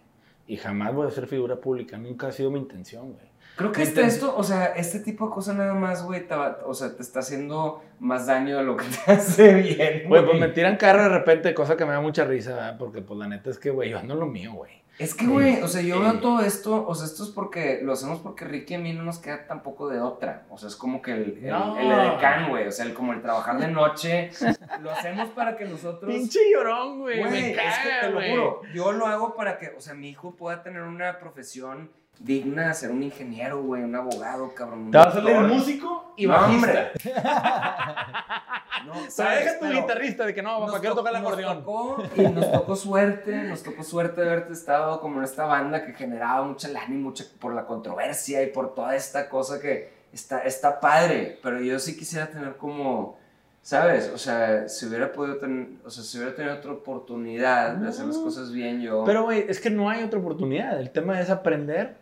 [0.48, 3.26] Y jamás voy a ser figura pública, nunca ha sido mi intención, güey.
[3.58, 6.60] Creo que este, esto, o sea, este tipo de cosas nada más, güey, te va-
[6.66, 10.40] o sea, te está haciendo más daño de lo que te hace bien, Güey, pues
[10.40, 12.78] me tiran carro de repente, cosa que me da mucha risa, ¿verdad?
[12.78, 14.78] Porque pues la neta es que, güey, yo ando lo mío, güey.
[15.00, 16.18] Es que, güey, o sea, yo veo Sí.
[16.22, 19.20] todo esto, o sea, esto es porque lo hacemos porque Ricky a mí no nos
[19.20, 20.46] queda tampoco de otra.
[20.50, 21.78] O sea, es como que el, el, No.
[21.78, 24.32] el edecán, güey, o sea, el, como el trabajar de noche,
[24.82, 26.12] lo hacemos para que nosotros...
[26.12, 27.24] Pinche llorón, güey.
[27.24, 30.36] Me es que te lo juro, yo lo hago para que, o sea, mi hijo
[30.36, 34.92] pueda tener una profesión digna, ser un ingeniero, güey, un abogado, cabrón.
[34.92, 36.92] Te vas a salir músico y No, bajista.
[38.86, 39.40] No, O sea, ¿sabes?
[39.46, 41.58] deja tu Pero- guitarrista de que no, papá, quiero to- tocar el acordeón.
[41.60, 45.84] tocó, y nos tocó suerte, nos tocó suerte de haberte estado como en esta banda
[45.86, 49.92] que generaba mucha lana y mucha por la controversia y por toda esta cosa que
[50.14, 53.18] está, está padre, pero yo sí quisiera tener como,
[53.62, 54.10] ¿sabes?
[54.14, 58.06] O sea, si hubiera podido tener, o sea, si hubiera tenido otra oportunidad de hacer
[58.06, 58.24] las No.
[58.24, 59.04] cosas bien yo.
[59.06, 60.80] Pero, güey, es que no hay otra oportunidad.
[60.80, 61.98] El tema es aprender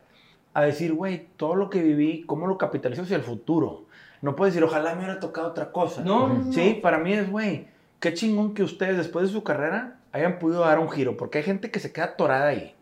[0.56, 3.84] a decir, güey, todo lo que viví, cómo lo capitalizo hacia el futuro.
[4.22, 6.02] No puedes decir, ojalá me hubiera tocado otra cosa.
[6.04, 6.54] no, no, no.
[6.54, 7.68] Sí, para mí es, güey,
[8.00, 11.44] qué chingón que ustedes después de su carrera hayan podido dar un giro, porque hay
[11.44, 12.75] gente que se queda atorada ahí.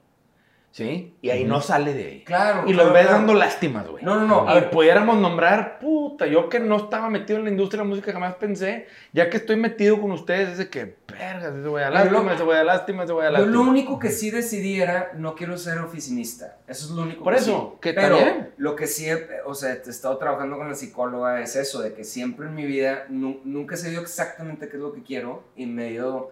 [0.76, 1.14] ¿Sí?
[1.22, 2.24] Y ahí no sale de ahí.
[2.24, 2.64] Claro.
[2.68, 3.18] Y los claro, ves claro.
[3.20, 4.04] dando lástimas, güey.
[4.04, 4.50] No, no, no.
[4.50, 7.90] A ver, pudiéramos nombrar, puta, yo que no estaba metido en la industria de la
[7.92, 11.84] música, jamás pensé, ya que estoy metido con ustedes, es de que, vergas, ese güey
[11.84, 13.56] a Yo lástima, ese güey a lástima, ese güey a Yo lástima.
[13.56, 16.58] lo único que sí decidí era, no quiero ser oficinista.
[16.68, 17.80] Eso es lo único Por que eso, sí.
[17.80, 18.50] que Pero también.
[18.58, 21.94] lo que sí, he- o sea, he estado trabajando con la psicóloga es eso, de
[21.94, 25.44] que siempre en mi vida nu- nunca he sabido exactamente qué es lo que quiero
[25.56, 26.32] y medio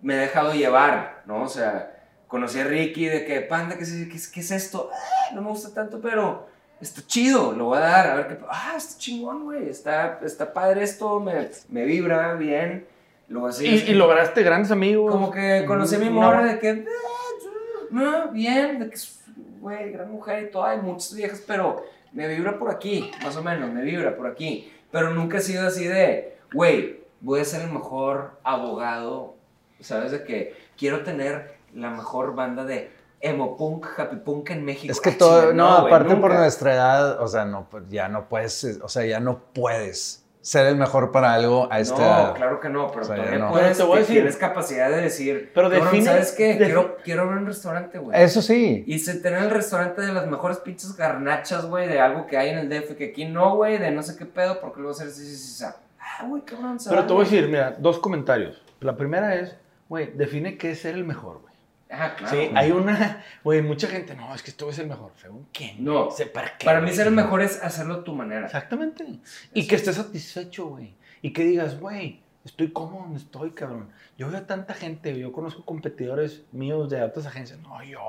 [0.00, 1.42] me he dejado llevar, ¿no?
[1.42, 1.90] O sea,
[2.28, 4.90] conocí a Ricky de que, panda, ¿qué es, qué es- qué es esto?
[4.92, 6.46] Ah, no me gusta tanto, pero
[6.80, 10.52] está chido, lo voy a dar, a ver qué, ah, está chingón, güey, está, está
[10.52, 12.86] padre esto, me, me vibra bien.
[13.28, 15.10] Luego así, Y, y lograste grandes amigos.
[15.10, 17.48] como que conocí a mi morra de que, "Ah,
[17.90, 19.20] no, bien, de que es,
[19.60, 23.42] güey, gran mujer y todo, hay muchas viejas, pero me vibra por aquí, más o
[23.42, 24.70] menos, me vibra por aquí.
[24.90, 29.36] Pero nunca he sido así de, güey, voy a ser el mejor abogado,
[29.80, 30.12] ¿sabes?
[30.12, 34.92] De que quiero tener la mejor banda de emo punk, happy punk en México.
[34.92, 38.80] Es que todo, no, aparte por nuestra edad, o sea, no, pues, ya no puedes,
[38.82, 42.34] o sea, ya no puedes ser el mejor para algo a esta No, edad.
[42.34, 43.50] claro que no, pero O sea, todavía no.
[43.50, 46.58] puedes, Pero te voy a decir- tienes capacidad de decir, Pero "Cabrón, define- ¿sabes qué?
[46.58, 48.22] Quiero, quiero abrir un restaurante, güey.
[48.22, 48.84] Eso sí.
[48.86, 52.50] Y se tener el restaurante de las mejores pinches garnachas, güey, de algo que hay
[52.50, 55.08] en el DF, que aquí no, güey, de no sé qué pedo, porque luego hacer
[55.10, 55.64] sí, sí, sí.
[55.64, 58.62] Ah, güey, cabrón, Pero te voy a decir, mira, dos comentarios.
[58.80, 59.56] La primera es,
[59.88, 61.53] güey, define qué es ser el mejor, güey.
[61.96, 62.34] Ah, claro.
[62.34, 65.12] Sí, hay una, güey, mucha gente, no, es que esto es el mejor.
[65.16, 65.82] ¿Según quién?
[65.82, 66.08] No.
[66.32, 66.64] ¿Para qué?
[66.64, 68.46] Para mí ser el mejor es hacerlo a tu manera.
[68.46, 69.04] Exactamente.
[69.52, 70.94] Y que estés satisfecho, güey.
[71.22, 73.90] Y que digas, güey, estoy cómodo donde estoy, cabrón.
[74.18, 77.58] Yo veo a tanta gente, yo conozco competidores míos de otras agencias.
[77.60, 78.00] No, yo,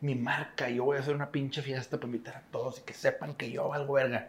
[0.00, 2.94] mi marca, yo voy a hacer una pinche fiesta para invitar a todos y que
[2.94, 4.28] sepan que yo valgo verga.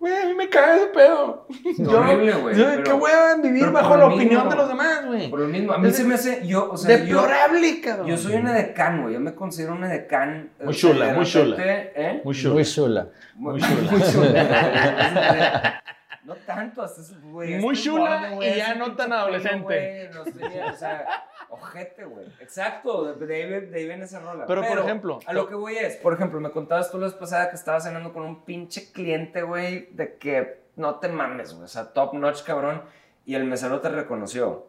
[0.00, 1.46] Güey, a mí me caga ese pedo.
[1.76, 4.50] Yo, horrible, güey, yo, ¿Qué hueva vivir bajo la lo opinión mismo.
[4.50, 5.28] de los demás, güey?
[5.28, 8.06] Por lo mismo, a mí Es se me hace, yo, o sea, yo, Deplorable, cabrón.
[8.06, 10.52] yo soy un edecán, güey, yo me considero un edecán.
[10.58, 11.56] Muy o sea, chula, muy chula.
[11.60, 12.20] ¿eh?
[12.24, 12.54] Muy chulo.
[12.54, 13.08] Muy chula.
[13.36, 13.90] Muy chula.
[13.90, 15.82] Muy chula.
[16.24, 17.58] No tanto, hasta es, güey.
[17.58, 19.62] Muy chula güey, y ya no tan pelo, adolescente.
[19.62, 21.06] güey, no sé, o sea,
[21.48, 22.26] ojete, güey.
[22.40, 24.44] Exacto, de, ahí, de ahí viene esa rola.
[24.46, 27.14] Pero, por ejemplo, A lo que voy es, por ejemplo, me contabas tú la vez
[27.14, 31.64] pasada que estabas cenando con un pinche cliente, güey, de que no te mames, güey.
[31.64, 32.82] O sea, top notch, cabrón.
[33.24, 34.68] Y el mesero te reconoció.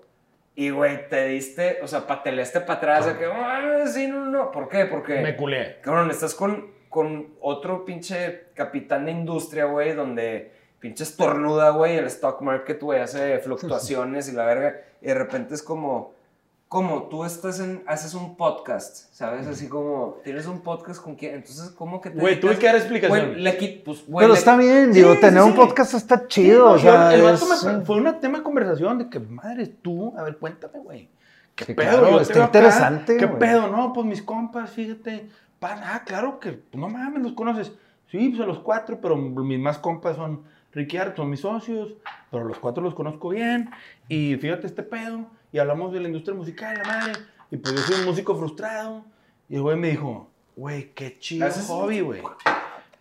[0.55, 4.51] Y, güey, te diste, o sea, pateleaste para atrás, de que, "Ah, sí, no, no.
[4.51, 4.85] ¿Por qué?
[4.85, 5.19] Porque.
[5.21, 5.79] Me culé.
[5.81, 12.05] Cabrón, estás con, con otro pinche capitán de industria, güey, donde pinche estornuda, güey, el
[12.07, 16.11] stock market, güey, hace fluctuaciones y la verga, y de repente es como,
[16.67, 19.45] como tú estás en, haces un podcast, ¿sabes?
[19.45, 22.75] Así como, tienes un podcast con quién, entonces, ¿cómo que te Güey, tuve que dar
[22.77, 23.29] explicación.
[23.31, 25.57] Güey, le quit- pues, güey, Pero le- está bien, Sí, digo, sí, tener un sí.
[25.57, 29.09] podcast está chido, o sea, el vato es- me- fue una tema de conversación de
[29.09, 31.09] que, madre, tú, a ver, cuéntame, güey.
[31.55, 31.99] ¿Qué Sí, pedo?
[31.99, 33.67] claro, está interesante, ¿Qué pedo?
[33.67, 35.29] No, pues mis compas, fíjate.
[35.61, 37.71] Ah, claro que, pues, no mames, los conoces.
[38.09, 40.43] Sí, pues a los cuatro, pero mis más compas son
[40.73, 41.93] Ricky Art, son mis socios,
[42.29, 43.69] pero los cuatro los conozco bien.
[44.07, 47.13] Y fíjate este pedo, y hablamos de la industria musical, la madre.
[47.51, 49.03] Y pues yo soy un músico frustrado.
[49.49, 52.21] Y el güey me dijo, güey, qué chido ¿Haces- hobby, güey.
[52.21, 52.35] O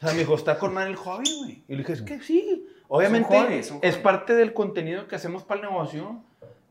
[0.00, 1.62] sea, me dijo, está con mal el hobby, güey.
[1.68, 2.66] Y le dije, es que sí.
[2.88, 6.22] Obviamente es parte del contenido que hacemos para el negocio.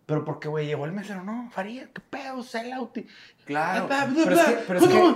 [0.05, 2.97] Pero porque, güey, llegó el mesero, no, Faría, qué pedo, sellout.
[3.49, 3.87] Claro.
[3.89, 5.15] Pero es que, pero es que,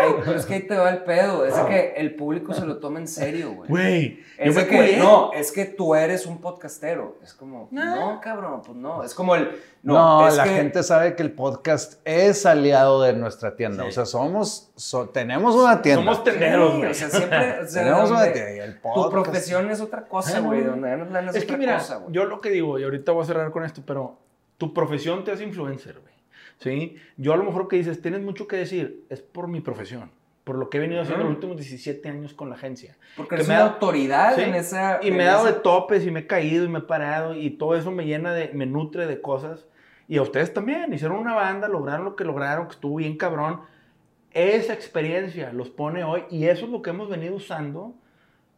[0.00, 1.46] Ay, pero es que ahí te va el pedo.
[1.46, 3.68] Es que el público se lo toma en serio, güey.
[3.70, 7.18] Güey, Es que, no, es que tú eres un podcastero.
[7.22, 8.14] Es como, No.
[8.14, 9.04] no, cabrón, pues no.
[9.04, 9.50] Es como el,
[9.84, 13.84] no, No, es la que- gente sabe que el podcast es aliado de nuestra tienda.
[13.84, 13.88] Sí.
[13.90, 16.02] O sea, somos, so- tenemos una tienda.
[16.02, 16.90] Somos tenderos, Sí, güey.
[16.90, 18.50] o sea, siempre, o sea, tenemos una tienda.
[18.56, 20.46] y el tu profesión es otra cosa, no.
[20.46, 20.64] güey.
[20.64, 20.92] Donde
[21.38, 22.12] es, que mira, cosa, güey.
[22.12, 24.18] yo lo que digo, y ahorita voy a cerrar con esto, pero
[24.58, 26.13] tu profesión te hace influencer, güey.
[26.58, 26.96] ¿Sí?
[27.16, 30.10] Yo a lo mejor que dices, tienes mucho que decir, es por mi profesión,
[30.44, 31.30] por lo que he venido haciendo Ujú.
[31.32, 32.96] los últimos 17 años con la agencia.
[33.16, 35.00] Porque me una ha- autoridad Sí, en esa...
[35.02, 37.50] Y me he dado de topes y me he caído y me he parado y
[37.50, 39.66] todo eso me llena de, me nutre de cosas.
[40.08, 43.60] Y a ustedes también, hicieron una banda, lograron lo que lograron, que estuvo bien cabrón.
[44.32, 47.94] Esa experiencia los pone hoy y eso es lo que hemos venido usando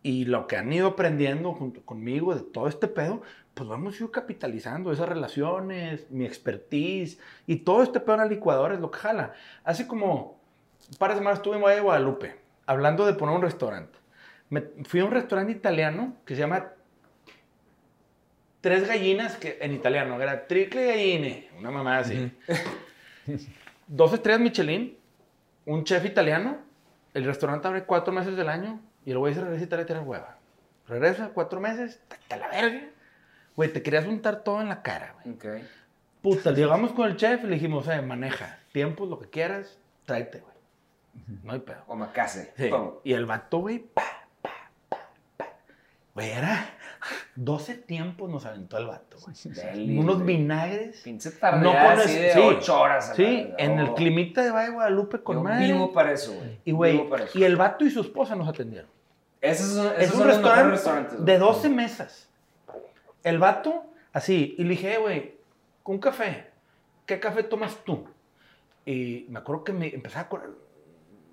[0.03, 3.23] y lo que han ido aprendiendo junto conmigo de todo este pedo,
[3.55, 8.27] pues lo hemos ido capitalizando, esas relaciones, mi expertise y todo este pedo en la
[8.27, 9.33] licuadora es lo que jala.
[9.65, 10.41] Hace como
[10.91, 12.37] un par de semanas estuve en Valle de Guadalupe
[12.67, 13.99] hablando de poner un restaurante.
[14.51, 16.73] Me, fui a un restaurante italiano que se llama
[18.61, 22.31] Tres Gallinas, que en italiano era Tricle Galline, una mamá así.
[23.87, 24.97] Dos estrellas Michelin,
[25.65, 26.59] un chef italiano,
[27.15, 30.03] el restaurante abre cuatro meses del año y el güey se regresa Italia a tirar
[30.03, 30.37] hueva.
[30.87, 32.83] Regresa cuatro meses, hasta la verga.
[33.57, 35.35] Güey, te querías untar todo en la cara, güey.
[35.37, 35.65] Ok.
[36.23, 40.41] Puta, llegamos con el chef y le dijimos, eh, maneja, tiempos, lo que quieras, tráete,
[40.41, 40.55] güey.
[41.45, 41.79] No hay pedo.
[41.87, 42.53] Omakase.
[42.59, 42.69] Sí.
[42.69, 43.01] todo.
[43.05, 44.03] Y el vato, güey, pa,
[44.43, 44.51] pa,
[44.91, 44.99] pa,
[45.39, 45.47] pa.
[46.15, 46.67] Güey, era
[47.37, 49.99] 12 tiempos nos aventó el vato, güey.
[49.99, 50.37] Unos güey.
[50.37, 51.01] vinagres.
[51.03, 53.09] Pinche No tardeada pones- así de sí, ocho horas.
[53.11, 53.95] la Sí, en el Oh.
[53.95, 55.67] climita de Valle de Guadalupe con Yo madre.
[55.67, 56.59] vivo para eso, güey.
[56.65, 57.39] Y, güey, Vivo para eso.
[57.39, 58.91] y el vato y su esposa nos atendieron.
[59.41, 61.13] Esos son, Es esos un son los restaurante restaurantes.
[61.15, 61.25] güey.
[61.27, 62.29] de 12 mesas.
[63.23, 64.55] El vato, así.
[64.59, 65.35] Y le dije, "Eh, güey,
[65.85, 66.47] un café.
[67.07, 68.07] ¿Qué café tomas tú?
[68.85, 70.41] Y me acuerdo que me empezaba con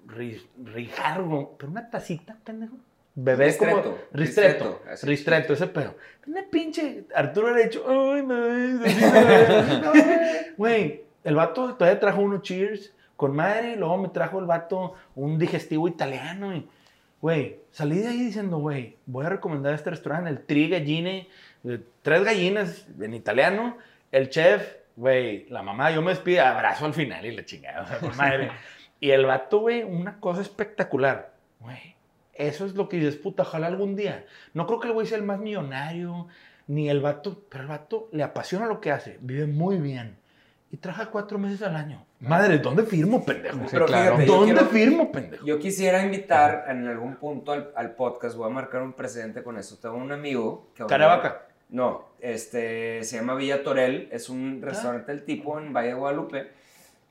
[0.08, 2.76] ri- rijargo, pero una tacita, pendejo.
[3.16, 5.06] Bebé Ristretto, como ristretto, ristreto, así.
[5.08, 5.96] ristreto, ese pedo.
[6.26, 8.36] Una pinche Arturo hubiera dicho, ay, no,
[10.58, 14.96] Güey, el vato todavía trajo unos cheers con madre, y luego me trajo el vato
[15.16, 16.68] un digestivo italiano y
[17.24, 21.30] Güey, salí de ahí diciendo, güey, voy a recomendar este restaurante, el Tri Galline,
[21.64, 23.78] de tres gallinas en italiano,
[24.12, 27.88] el chef, güey, la mamá, yo me despido, abrazo al final y la chingada, o
[27.88, 28.52] sea, madre.
[29.00, 31.96] Y el vato, güey, una cosa espectacular, güey.
[32.34, 34.26] Eso es lo que dices, puta, ojalá algún día.
[34.54, 36.28] No creo que el güey sea el más millonario,
[36.68, 40.18] ni el vato, pero el vato le apasiona lo que hace, vive muy bien.
[40.74, 42.04] Y trabaja cuatro meses al año.
[42.20, 43.60] Madre, ¿dónde firmo, pendejo?
[43.70, 44.16] Pero claro.
[44.18, 45.46] fíjate, ¿Dónde quiero- firmo, pendejo?
[45.46, 49.60] Yo quisiera invitar en algún punto al, al podcast, voy a marcar un precedente con
[49.60, 49.78] eso.
[49.78, 50.84] Tengo un amigo que...
[50.88, 51.44] Caravaca.
[51.70, 56.52] No, este, se llama Villa Torel, es un restaurante del tipo en Valle de Guadalupe.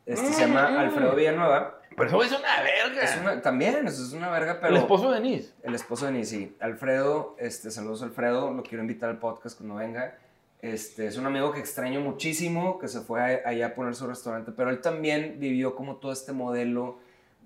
[0.07, 0.79] Este, se llama Mm.
[0.79, 1.79] Alfredo Villanueva.
[1.97, 3.03] Pero eso es una verga.
[3.03, 4.75] Es una, también, eso es una verga, pero...
[4.75, 5.53] El esposo de Denise.
[5.63, 10.17] El esposo de Nisi, Alfredo, este, saludos Alfredo, lo quiero invitar al podcast cuando venga.
[10.63, 14.53] Este, es un amigo que extraño muchísimo, que se fue allá a poner su restaurante,
[14.57, 16.99] pero él también vivió como todo este modelo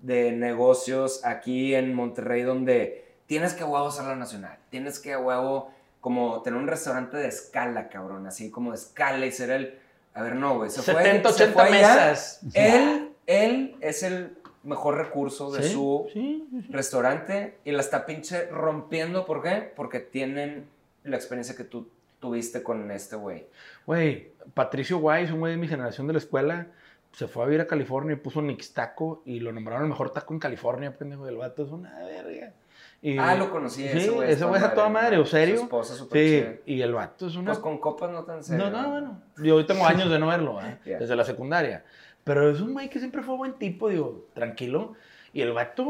[0.03, 5.13] de negocios aquí en Monterrey donde tienes que a huevo ser la nacional, tienes que
[5.13, 9.49] a huevo como tener un restaurante de escala, cabrón, así como de escala y ser
[9.49, 9.79] el...
[10.13, 11.87] A ver, no, güey, se fue, 70, se 80 fue allá.
[11.95, 12.41] mesas.
[12.53, 16.47] Él, él es el mejor recurso de Sí, su sí.
[16.69, 19.25] restaurante y la está pinche rompiendo.
[19.25, 19.71] ¿Por qué?
[19.75, 20.67] Porque tienen
[21.03, 21.89] la experiencia que tú
[22.19, 23.47] tuviste con este güey.
[23.85, 26.67] Güey, Patricio Wise, un güey de mi generación de la escuela,
[27.11, 30.11] se fue a vivir a California y puso Nix Taco y lo nombraron el mejor
[30.11, 31.27] taco en California, pendejo.
[31.27, 32.53] El vato es una verga.
[33.01, 33.83] Y- Ah, lo conocí.
[33.87, 34.31] Sí, ese güey.
[34.31, 35.57] ese güey es a toda madre, ¿o serio?
[35.57, 36.53] Su esposa súper Sí, chida.
[36.65, 37.51] y el vato es una...
[37.51, 38.69] Pues con copas no tan serio.
[38.69, 39.21] No, no, bueno.
[39.37, 40.77] Yo hoy tengo años de no verlo, ¿eh?
[40.85, 40.97] Ya.
[40.99, 41.85] desde la secundaria.
[42.23, 44.93] Pero es un güey que siempre fue buen tipo, digo, tranquilo.
[45.33, 45.89] Y el vato,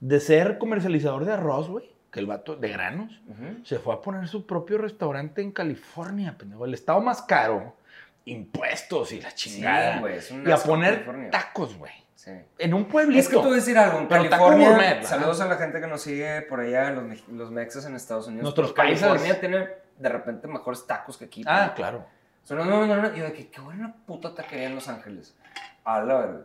[0.00, 3.20] de ser comercializador de arroz, güey, que el vato de granos,
[3.64, 6.66] se fue a poner su propio restaurante en California, pendejo.
[6.66, 7.74] El estado más caro,
[8.26, 9.98] impuestos y la chingada.
[10.20, 11.30] Sí, es y a poner California.
[11.30, 11.92] tacos, güey.
[12.14, 12.30] Sí.
[12.58, 13.18] En un pueblito.
[13.18, 16.42] Es que a decir algo, en Pero California, saludos a la gente que nos sigue
[16.42, 18.42] por allá, los, los mexas en Estados Unidos.
[18.42, 19.08] Nuestros paisas.
[19.08, 21.42] California tiene de repente mejores tacos que aquí.
[21.46, 22.04] Ah, claro.
[22.50, 25.34] No, no, no, no, yo de que qué buena puta taquería en Los Ángeles.
[25.84, 26.42] A la.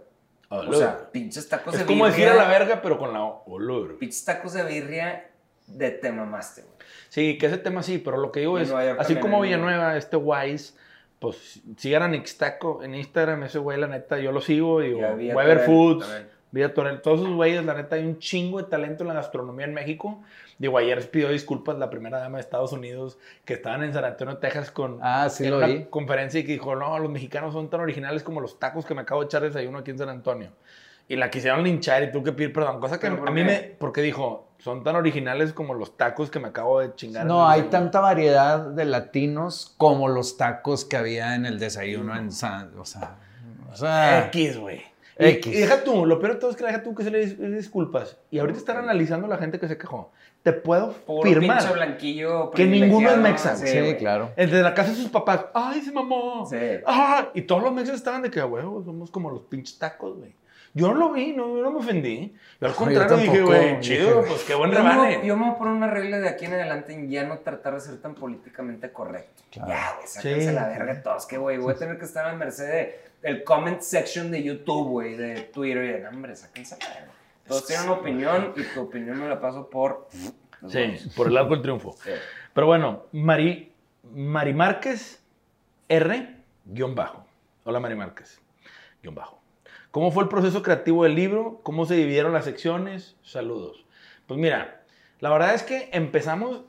[0.49, 2.41] O sea, pinches tacos es de como decir birria.
[2.41, 3.97] a la verga, pero con la olor.
[3.97, 5.25] Pinches tacos de birria
[5.67, 6.73] de te mamaste, güey.
[7.09, 9.41] Sí, que ese tema sí, pero lo que digo es, así como.
[9.41, 10.73] Villanueva, este Wise,
[11.19, 15.59] pues sigan a Nixtaco en Instagram, ese güey, la neta, yo lo sigo, digo, Weber
[15.59, 16.05] Foods.
[16.49, 19.65] Vida Torel, todos esos güeyes, la neta, hay un chingo de talento en la gastronomía
[19.65, 20.23] en México.
[20.57, 24.37] Digo, ayer pidió disculpas la primera dama de Estados Unidos que estaban en San Antonio,
[24.37, 25.85] Texas con Ah, sí en lo una vi.
[25.89, 29.01] conferencia y que dijo, no, los mexicanos son tan originales como los tacos que me
[29.01, 30.51] acabo de echar de desayuno aquí en San Antonio.
[31.09, 32.79] Y la quisieron linchar y tuvo que pedir perdón.
[32.79, 33.75] Cosa que ¿Pero por a mí me...
[33.77, 37.25] Porque dijo, son tan originales como los tacos que me acabo de chingar.
[37.25, 37.71] No, hay desayuno".
[37.71, 42.77] tanta variedad de latinos como los tacos que había en el desayuno en San...
[42.77, 43.15] O sea...
[43.71, 44.81] O sea X, güey.
[45.19, 45.51] X.
[45.53, 47.37] y deja tú, lo peor de todo es que deja tú que se le dis-
[47.55, 48.17] disculpas.
[48.29, 50.11] Y ahorita están analizando la gente que se quejó.
[50.43, 53.55] Te puedo Puro firmar pinche blanquillo que ninguno es mexa.
[53.55, 53.97] sí, güey.
[53.97, 54.29] claro.
[54.35, 55.45] el de la casa de sus papás.
[55.53, 56.45] ¡Ay, se mamó!
[56.49, 56.57] Sí.
[56.85, 57.29] ¡Ah!
[57.33, 60.35] Y todos los mexas estaban de que, huevo, somos como los pinches tacos, güey.
[60.77, 62.35] Yo no lo vi, no, yo no me ofendí.
[62.61, 65.25] Yo al yo contrario dije, güey, chido, pues qué buen rebane.
[65.25, 67.73] yo me voy a poner una regla de aquí en adelante en ya no tratar
[67.73, 69.43] de ser tan políticamente correcto.
[69.51, 69.69] Claro.
[69.69, 70.53] Ya, güey, sáquense Sí.
[70.53, 73.81] la verga todos, que güey, voy a tener que estar en merced de el comment
[73.81, 77.11] section de YouTube, güey, de Twitter y de, "No, hombre, sáquense la verga.
[77.47, 80.07] Todos tienen una opinión y tu opinión me la paso por...
[80.67, 81.95] Sí, por el arco del triunfo.
[82.03, 82.11] Sí.
[82.53, 83.71] Pero bueno, Mari,
[84.13, 85.23] Mari Márquez
[85.89, 87.25] R, guion bajo.
[87.63, 88.39] Hola Mari Márquez,
[89.01, 89.36] guion bajo.
[89.97, 91.59] ¿Cómo fue el proceso creativo del libro?
[91.63, 93.15] ¿Cómo se dividieron las secciones?
[93.23, 93.83] Saludos.
[94.27, 94.83] Pues mira,
[95.21, 96.65] la verdad es que empezamos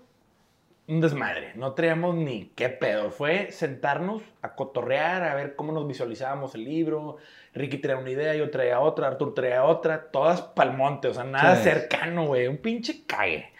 [0.86, 1.52] un desmadre.
[1.54, 3.10] No traíamos ni qué pedo.
[3.10, 7.18] Fue sentarnos a cotorrear, a ver cómo nos visualizábamos el libro.
[7.52, 10.10] Ricky traía una idea, yo traía otra, Artur traía otra.
[10.10, 11.64] Todas pa'l monte, o sea, nada Sí.
[11.64, 12.48] cercano, güey.
[12.48, 13.52] Un pinche cague.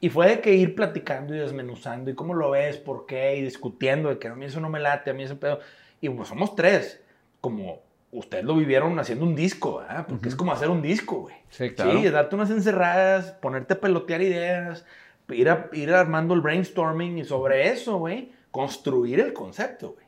[0.00, 3.42] Y fue de que ir platicando y desmenuzando y cómo lo ves, por qué, y
[3.42, 5.60] discutiendo de que a mí eso no me late, a mí ese pedo.
[6.00, 7.00] Y pues somos tres,
[7.40, 7.83] como
[8.18, 10.06] ustedes lo vivieron haciendo un disco, ¿verdad?
[10.08, 11.34] Porque es como hacer un disco, güey.
[11.50, 11.92] Sí, claro.
[12.00, 14.86] Sí, darte unas encerradas, ponerte a pelotear ideas,
[15.28, 20.04] ir, a- ir armando el brainstorming y sobre eso, güey, construir el concepto, güey.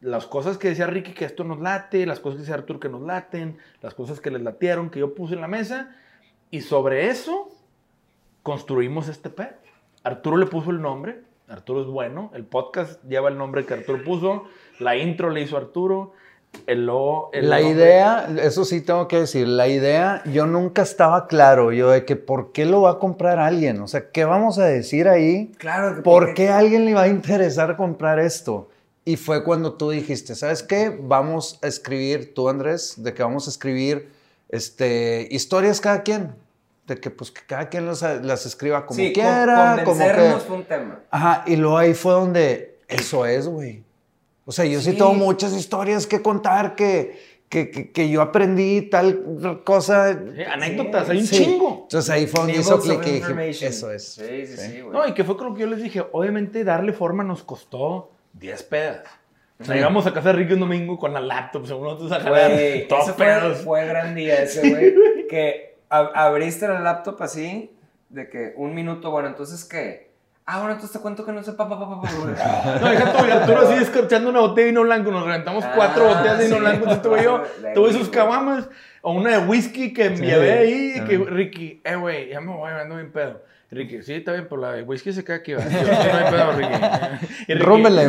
[0.00, 2.88] Las cosas que decía Ricky que esto nos late, las cosas que decía Artur que
[2.88, 5.96] nos laten, las cosas que les latieron, que yo puse en la mesa,
[6.50, 7.48] y sobre eso
[8.42, 9.50] construimos este pedo.
[10.04, 14.02] Arturo le puso el nombre, Arturo es bueno, el podcast lleva el nombre que Arturo
[14.04, 14.44] puso,
[14.78, 16.12] la intro le hizo Arturo,
[16.66, 17.30] el logo...
[17.32, 21.72] el La nombre- idea, eso sí tengo que decir, la idea, yo nunca estaba claro,
[21.72, 24.64] yo de que por qué lo va a comprar alguien, o sea, ¿qué vamos a
[24.66, 25.52] decir ahí?
[25.58, 25.96] Claro.
[25.96, 28.68] que ¿Por porque- qué a alguien le va a interesar comprar esto?
[29.04, 30.94] Y fue cuando tú dijiste, ¿sabes qué?
[31.00, 34.10] Vamos a escribir, tú Andrés, de que vamos a escribir
[34.50, 36.34] este, historias cada quien,
[36.86, 40.42] de que pues que cada quien las, las escriba como sí, con- quiera, como convencernos
[40.42, 40.48] que...
[40.48, 41.00] fue un tema.
[41.10, 43.82] Ajá, y luego ahí fue donde eso es, güey.
[44.48, 44.92] O sea, yo sí.
[44.92, 44.96] Sí.
[44.96, 47.18] tengo muchas historias que contar que,
[47.50, 50.12] que, que, que yo aprendí tal cosa.
[50.14, 51.44] Sí, anécdotas, hay un Sí.
[51.44, 51.80] chingo.
[51.82, 53.68] Entonces ahí fue donde hizo clic y dije, information.
[53.70, 54.04] eso es.
[54.14, 54.92] Sí, sí, sí, güey.
[54.92, 58.62] No, y que fue lo que yo les dije, obviamente darle forma nos costó 10
[58.62, 59.02] pedas.
[59.60, 59.78] O sea, Sí.
[59.80, 62.88] llegamos a casa de Ricky un domingo con la laptop, según nosotros a jalar, Güey,
[62.88, 63.58] todos ese fue, pedos.
[63.58, 64.94] fue gran día ese, güey.
[65.28, 67.70] que ab- abriste la laptop así,
[68.08, 70.07] de que un minuto, bueno, entonces, ¿qué?
[70.50, 72.78] Ah, bueno, entonces te cuento que no sé, pa, pa, pa, pa, pa, pa.
[72.80, 75.72] No, deja tú, y Arturo así escorchando una botella de vino blanco, nos reventamos Ah,
[75.76, 76.60] cuatro botellas de vino sí.
[76.62, 77.42] blanco, entonces tuve yo,
[77.74, 78.66] tuve sus caguamas,
[79.02, 80.22] o una de whisky que me Sí.
[80.24, 81.18] llevé ahí, y que.
[81.18, 83.42] Ricky, eh, güey, ya me voy, ando bien pedo.
[83.70, 85.70] Ricky, sí, está bien, pero la de whisky se queda aquí, ¿verdad?
[85.70, 87.26] Yo, "Sí, no hay pedo, Ricky.
[87.48, 88.08] Y Ricky, Rómbele,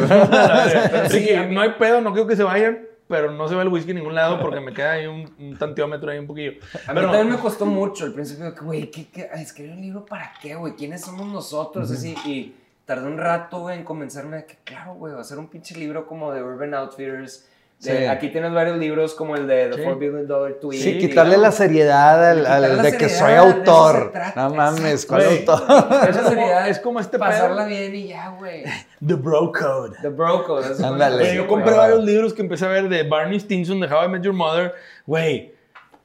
[1.09, 2.79] Ricky, no hay pedo, no quiero que se vayan,
[3.09, 5.57] pero no se ve el whisky en ningún lado porque me queda ahí un, un
[5.57, 6.51] tanteómetro ahí un poquillo.
[6.85, 9.27] A mí Pero- también me costó mucho al principio, güey, ¿qué, qué?
[9.33, 10.75] Escribir un libro para qué, güey?
[10.75, 11.89] ¿Quiénes somos nosotros?
[11.91, 12.55] Así, y
[12.85, 15.75] tardé un rato, güey, en convencerme de que, claro, güey, va a ser un pinche
[15.75, 17.49] libro como de Urban Outfitters.
[17.79, 18.05] De- Sí.
[18.05, 19.81] Aquí tienes varios libros como el de The Sí.
[19.83, 20.79] 4 Billion Dollar Tweet.
[20.79, 21.41] Sí, quitarle digamos.
[21.41, 24.13] la seriedad al, al la de que seriedad, soy de eso autor.
[24.35, 25.37] No mames, ¿cuál Güey.
[25.47, 25.63] autor?
[26.03, 27.67] Es Esa seriedad, es como este Pasarla pedo.
[27.67, 28.63] bien y ya, güey.
[29.05, 29.97] The Bro Code.
[30.01, 30.85] The Bro Code.
[30.85, 31.23] Ándale.
[31.29, 31.77] que yo compré güey.
[31.77, 34.73] varios libros que empecé a ver de Barney Stinson, de How I Met Your Mother.
[35.05, 35.53] Güey,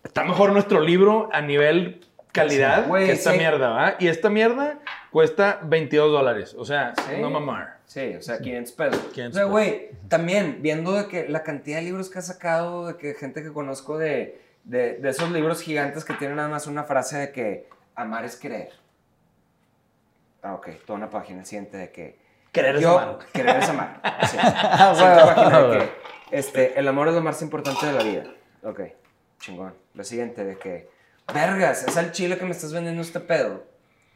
[0.04, 2.00] está mejor nuestro libro a nivel
[2.30, 3.94] calidad Sí, güey, que esta mierda, ¿va?
[3.98, 4.78] Y esta mierda
[5.10, 6.54] cuesta 22 dólares.
[6.58, 7.78] O sea, no mamar.
[7.86, 9.00] Sí, o sea, 500 pesos.
[9.12, 12.86] 500 o sea, güey, también viendo de que la cantidad de libros que ha sacado,
[12.88, 16.66] de que gente que conozco de, de, de esos libros gigantes que tienen nada más
[16.66, 18.70] una frase de que amar es querer.
[20.42, 22.18] Ah, ok, toda una página siguiente de que
[22.52, 23.18] Querer es yo, amar.
[23.32, 24.00] querer es amar.
[24.30, 24.36] Sí.
[24.40, 25.90] Ah, bueno, página de que
[26.36, 28.24] este, el amor es lo más importante de la vida.
[28.62, 28.80] Ok,
[29.40, 29.74] chingón.
[29.94, 30.88] La siguiente de que,
[31.32, 33.64] vergas, es al chile que me estás vendiendo este pedo.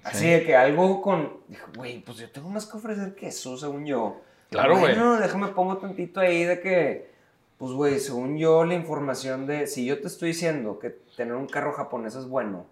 [0.08, 0.30] Así Sí.
[0.30, 1.38] de que algo con.
[1.48, 4.20] Dijo, güey, pues yo tengo más que ofrecer que eso, según yo.
[4.50, 4.94] Claro, güey.
[4.94, 7.10] Bueno, déjame pongo tantito ahí de que.
[7.58, 9.66] Pues, güey, según yo, la información de.
[9.66, 12.66] Si yo te estoy diciendo que tener un carro japonés es bueno,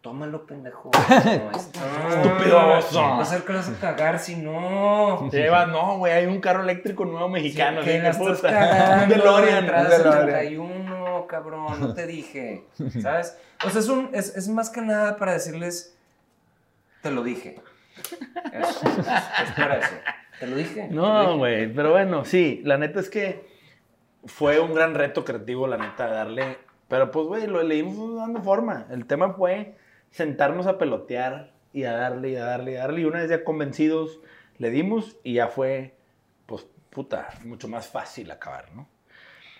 [0.00, 0.90] tómalo, pendejo.
[1.08, 3.00] No, es- Estúpido baboso.
[3.00, 5.28] Va a ser que vas a cagar si no.
[5.30, 7.80] Te llevas, no, güey, hay un carro eléctrico nuevo mexicano.
[7.82, 8.50] que así la que estás puta.
[8.50, 9.04] cagando.
[9.04, 9.64] Un DeLorean.
[9.64, 10.26] un DeLorean.
[10.26, 12.64] 71, cabrón, no te dije,
[13.00, 13.36] ¿sabes?
[13.64, 15.93] O sea, es, un, es, es más que nada para decirles,
[17.04, 17.60] te lo dije.
[18.50, 19.94] Eso, es, es para eso.
[20.40, 20.88] Te lo dije.
[20.90, 23.46] No, güey, pero bueno, sí, la neta es que
[24.24, 26.56] fue un gran reto creativo, la neta, darle.
[26.88, 28.86] Pero pues, güey, lo leímos dando forma.
[28.90, 29.76] El tema fue
[30.10, 33.02] sentarnos a pelotear y a darle y a darle y a darle.
[33.02, 34.20] Y una vez ya convencidos,
[34.56, 35.94] le dimos y ya fue,
[36.46, 38.88] pues, puta, mucho más fácil acabar, ¿no?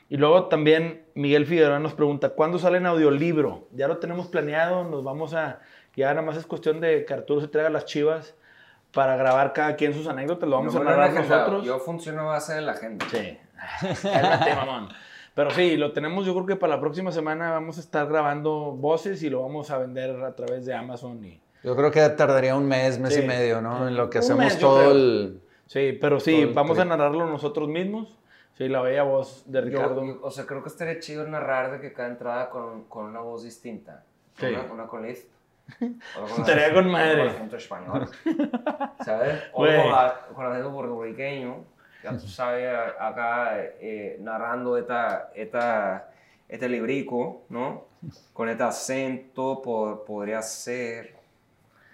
[0.08, 3.68] Y luego también Miguel Figueroa nos pregunta, ¿cuándo sale en audiolibro?
[3.72, 5.60] Ya lo tenemos planeado, nos vamos a...
[5.96, 8.34] Ya nada más es cuestión de que Arturo se traiga las chivas
[8.92, 11.64] para grabar cada quien sus anécdotas, lo vamos No a narrar nosotros.
[11.64, 13.04] Yo funciono a base de la gente.
[13.10, 13.38] Sí.
[14.02, 14.88] Cálmate, mamón.
[15.34, 18.70] Pero sí, lo tenemos, yo creo que para la próxima semana vamos a estar grabando
[18.72, 21.24] voces y lo vamos a vender a través de Amazon.
[21.24, 21.40] Y...
[21.64, 23.22] Yo creo que tardaría un mes, mes Sí.
[23.22, 23.88] y medio, ¿no?
[23.88, 25.40] En lo que Un hacemos mes, yo todo el...
[25.66, 28.16] Sí, pero sí, vamos a narrarlo nosotros mismos.
[28.56, 30.04] Sí, la bella voz de Yo- Ricardo.
[30.04, 33.18] yo- o sea, creo que estaría chido narrar de que cada entrada con, con una
[33.20, 34.04] voz distinta.
[34.38, 34.46] Sí.
[34.46, 35.04] Una, una con
[35.78, 35.96] Con
[36.40, 37.18] Estaría con madre.
[37.18, 38.08] con acento español.
[39.04, 39.42] ¿Sabes?
[39.52, 41.64] O con, la- con acento puertorriqueño.
[42.02, 46.10] Ya tú sabes, acá eh, narrando esta, esta,
[46.48, 47.84] este librico, ¿no?
[48.34, 51.14] Con este acento po- podría ser.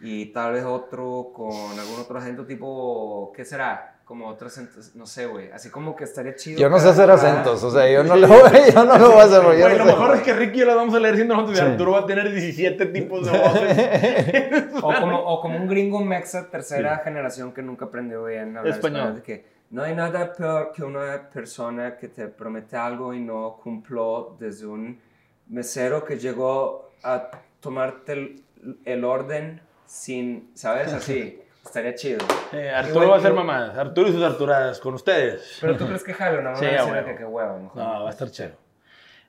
[0.01, 4.00] Y tal vez otro con algún otro acento tipo, ¿qué será?
[4.11, 5.53] Como otro acento, no sé, güey.
[5.53, 6.59] Así como que estaría chido.
[6.59, 8.41] Yo no sé hacer acentos, o sea, yo no lo voy,
[8.75, 9.85] yo no lo voy a hacer, Güey, lo sé.
[9.85, 11.69] mejor es que Ricky y yo lo vamos a leer siendo nosotros y Sí.
[11.69, 14.65] Arturo va a tener 17 tipos de voces.
[14.83, 18.99] O como, o como un gringo mexa tercera generación que nunca aprendió bien hablar Español.
[19.01, 19.15] español.
[19.15, 23.61] de que no hay nada peor que una persona que te promete algo y no
[23.63, 24.99] cumplió desde un
[25.47, 27.31] mesero que llegó a
[27.61, 28.45] tomarte el,
[28.85, 30.93] el orden sin, ¿sabes?
[30.93, 31.41] Así.
[31.65, 32.19] Estaría chido.
[32.53, 33.77] Eh, Arturo Igual va a hacer mamadas.
[33.79, 35.59] Arturo y sus Arturadas con ustedes.
[35.61, 37.07] Pero tú crees que jalo, no me Sí, a huevo.
[37.07, 37.59] que qué huevo.
[37.61, 37.77] mejor.
[37.77, 38.51] No, va a estar chido.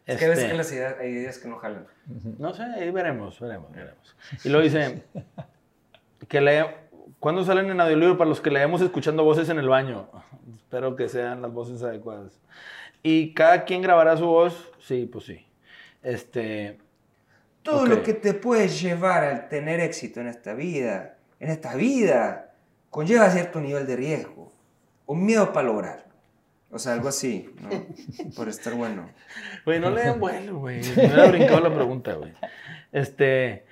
[0.05, 1.85] Es que a veces Este- que las ideas, hay ideas que no jalan.
[2.39, 4.15] No sé, ahí veremos, veremos, veremos.
[4.43, 5.03] Y luego dice
[6.27, 6.65] que le,
[7.19, 10.09] ¿cuándo salen en audiolibro para los que leemos escuchando voces en el baño?
[10.55, 12.39] Espero que sean las voces adecuadas.
[13.03, 15.45] Y cada quien grabará su voz, sí, pues sí.
[16.01, 16.79] Este,
[17.61, 17.87] Todo Ok.
[17.89, 22.53] lo que te puedes llevar al tener éxito en esta vida, en esta vida,
[22.91, 24.51] conlleva cierto nivel de riesgo,
[25.07, 26.05] un miedo para lograrlo.
[26.69, 27.69] O sea, algo así, ¿no?
[28.35, 29.09] Por estar bueno.
[29.65, 30.81] güey, no le den vuelo, güey.
[30.95, 32.31] Me hubiera brincado la pregunta, güey.
[32.91, 33.65] Este,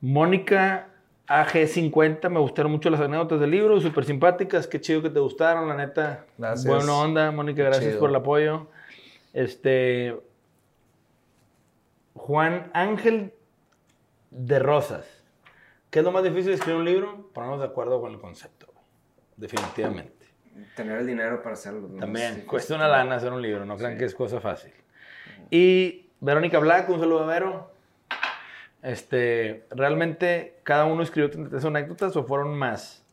[0.00, 0.88] Mónica
[1.28, 5.68] AG50, me gustaron mucho las anécdotas del libro, súper simpáticas, qué chido que te gustaron,
[5.68, 6.26] la neta.
[6.36, 6.66] Gracias.
[6.66, 8.00] Buena onda, Mónica, gracias Chido.
[8.00, 8.66] por el apoyo.
[9.32, 10.20] Este,
[12.14, 13.32] Juan Ángel
[14.32, 15.06] de Rosas.
[15.92, 17.30] ¿Qué es lo más difícil de escribir un libro?
[17.34, 18.84] Ponernos de acuerdo con el concepto, güey.
[19.36, 20.26] definitivamente.
[20.74, 21.86] Tener el dinero para hacerlo.
[21.86, 21.98] ¿no?
[22.00, 23.98] También, Sí, cuesta una lana hacer un libro, no crean Sí.
[23.98, 24.72] que es cosa fácil.
[25.50, 27.70] Y Verónica Black, un saludo a Vero.
[28.82, 33.04] Este, realmente cada uno escribió 33 anécdotas o fueron más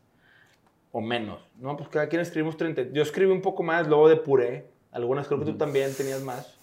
[0.90, 1.46] o menos.
[1.56, 2.92] No, pues cada quien escribimos 30.
[2.92, 4.66] Yo escribí un poco más, luego depuré.
[4.90, 6.56] Algunas creo que tú también tenías más.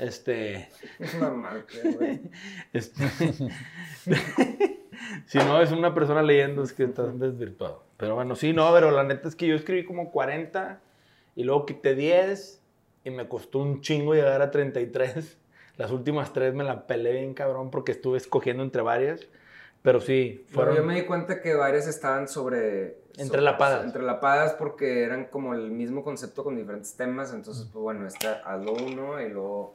[0.00, 1.64] Este, Es normal,
[1.98, 2.20] güey.
[2.72, 3.04] este
[5.26, 7.84] si no es una persona leyendo es que estás desvirtuado.
[7.96, 10.80] Pero bueno, sí, no, pero la neta es que yo escribí como 40
[11.36, 12.60] y luego quité 10
[13.04, 15.36] y me costó un chingo llegar a 33.
[15.76, 19.20] Las últimas tres me la pelé bien cabrón porque estuve escogiendo entre varias.
[19.82, 20.76] Pero sí, Pero fueron...
[20.76, 22.98] yo me di cuenta que varias estaban sobre...
[23.16, 23.76] Entrelapadas.
[23.78, 27.32] sobre- entrelapadas porque eran como el mismo concepto con diferentes temas.
[27.32, 29.74] Entonces, pues bueno, esta, hazlo uno y luego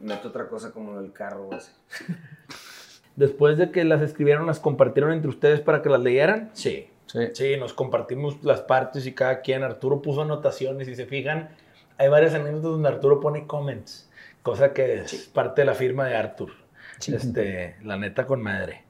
[0.00, 1.70] meto otra cosa como el carro así.
[3.16, 6.50] Después de que las escribieron, ¿las compartieron entre ustedes para que las leyeran?
[6.52, 6.88] Sí.
[7.06, 7.18] Sí.
[7.32, 9.62] Sí, nos compartimos las partes y cada quien.
[9.62, 11.48] Arturo puso anotaciones y se fijan,
[11.96, 14.10] hay varias anécdotas donde Arturo pone comments,
[14.42, 16.50] cosa que es parte de la firma de Arthur.
[17.06, 18.82] Este, la neta con madre.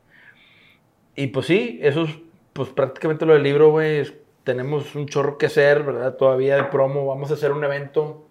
[1.14, 2.11] Y pues sí, eso es
[2.53, 3.99] pues prácticamente lo del libro, güey.
[4.01, 4.14] es-
[4.45, 6.14] Tenemos un chorro que hacer, ¿verdad?
[6.16, 7.07] Todavía de promo.
[7.07, 8.27] Vamos a hacer un evento.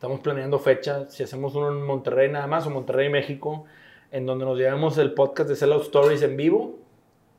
[0.00, 1.12] Estamos planeando fechas.
[1.12, 3.66] Si hacemos uno en Monterrey nada más o Monterrey, México,
[4.10, 6.78] en donde nos llevemos el podcast de Sellout Stories en vivo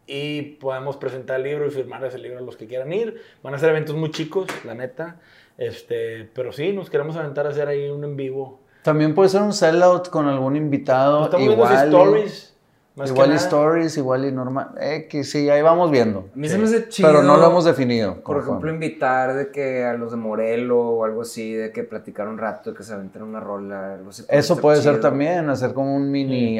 [0.05, 3.19] y podemos presentar el libro y firmar ese libro a los que quieran ir.
[3.41, 5.19] Van a ser eventos muy chicos, la neta.
[5.57, 8.59] Este, pero sí, nos queremos aventar a hacer ahí un en vivo.
[8.83, 11.23] También puede ser un sellout con algún invitado.
[11.23, 12.50] Estamos viendo igual, si stories.
[12.95, 13.41] Más que igual y nada.
[13.45, 14.71] stories, igual y normal.
[14.79, 16.27] X, sí, ahí vamos viendo.
[16.33, 17.07] A mí se me hace chido.
[17.07, 18.21] Pero no lo hemos definido.
[18.21, 22.27] Por ejemplo, invitar de que a los de Morelo o algo así, de que platicar
[22.27, 23.93] un rato, de que se aventen una rola.
[23.93, 25.01] algo así, Eso puede ser chido.
[25.09, 26.59] también, hacer como un mini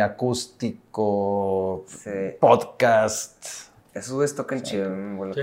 [0.76, 2.10] acústico Sí.
[2.40, 3.72] podcast.
[3.94, 5.42] Esos güeyes tocan chido, me vuelvo Sí,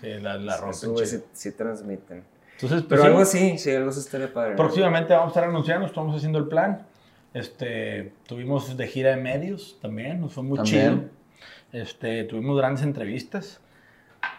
[0.00, 1.22] sí, la, la Esos rompen güeyes chido.
[1.32, 2.24] sí, sí transmiten.
[2.54, 4.50] Entonces, pues, Pero sí, algo así, sí, algo así estaría padre.
[4.52, 4.56] ¿no?
[4.56, 6.86] próximamente vamos a estar anunciando, estamos haciendo el plan.
[7.34, 11.10] Este, tuvimos de gira de medios también, nos fue muy También.
[11.72, 11.82] chido.
[11.82, 13.60] Este, tuvimos grandes entrevistas.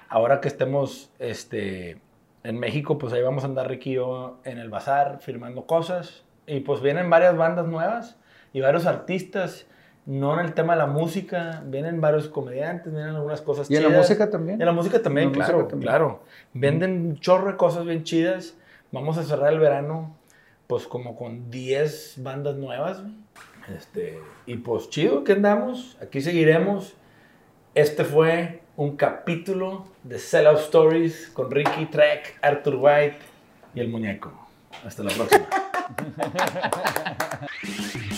[0.09, 1.97] Ahora que estemos este,
[2.43, 6.23] en México, pues ahí vamos a andar Ricky y yo en el bazar firmando cosas.
[6.45, 8.15] Y pues vienen varias bandas nuevas
[8.53, 9.65] y varios artistas.
[10.05, 13.83] No en el tema de la música, vienen varios comediantes, vienen algunas cosas ¿Y en
[13.83, 14.01] la chidas.
[14.01, 14.59] música también?
[14.61, 15.87] En la música también, la claro, música también.
[15.89, 16.23] claro.
[16.53, 18.53] Venden un chorro de cosas bien chidas.
[18.91, 20.13] Vamos a cerrar el verano,
[20.73, 23.03] pues como con 10 bandas nuevas.
[23.77, 24.17] Este,
[24.47, 25.95] y pues chido, ¿qué andamos?
[26.01, 26.95] Aquí seguiremos.
[27.75, 33.19] Este fue un capítulo de Sellout Stories con Ricky Trek, Arthur White
[33.75, 34.33] y el muñeco.
[34.83, 35.47] Hasta la próxima.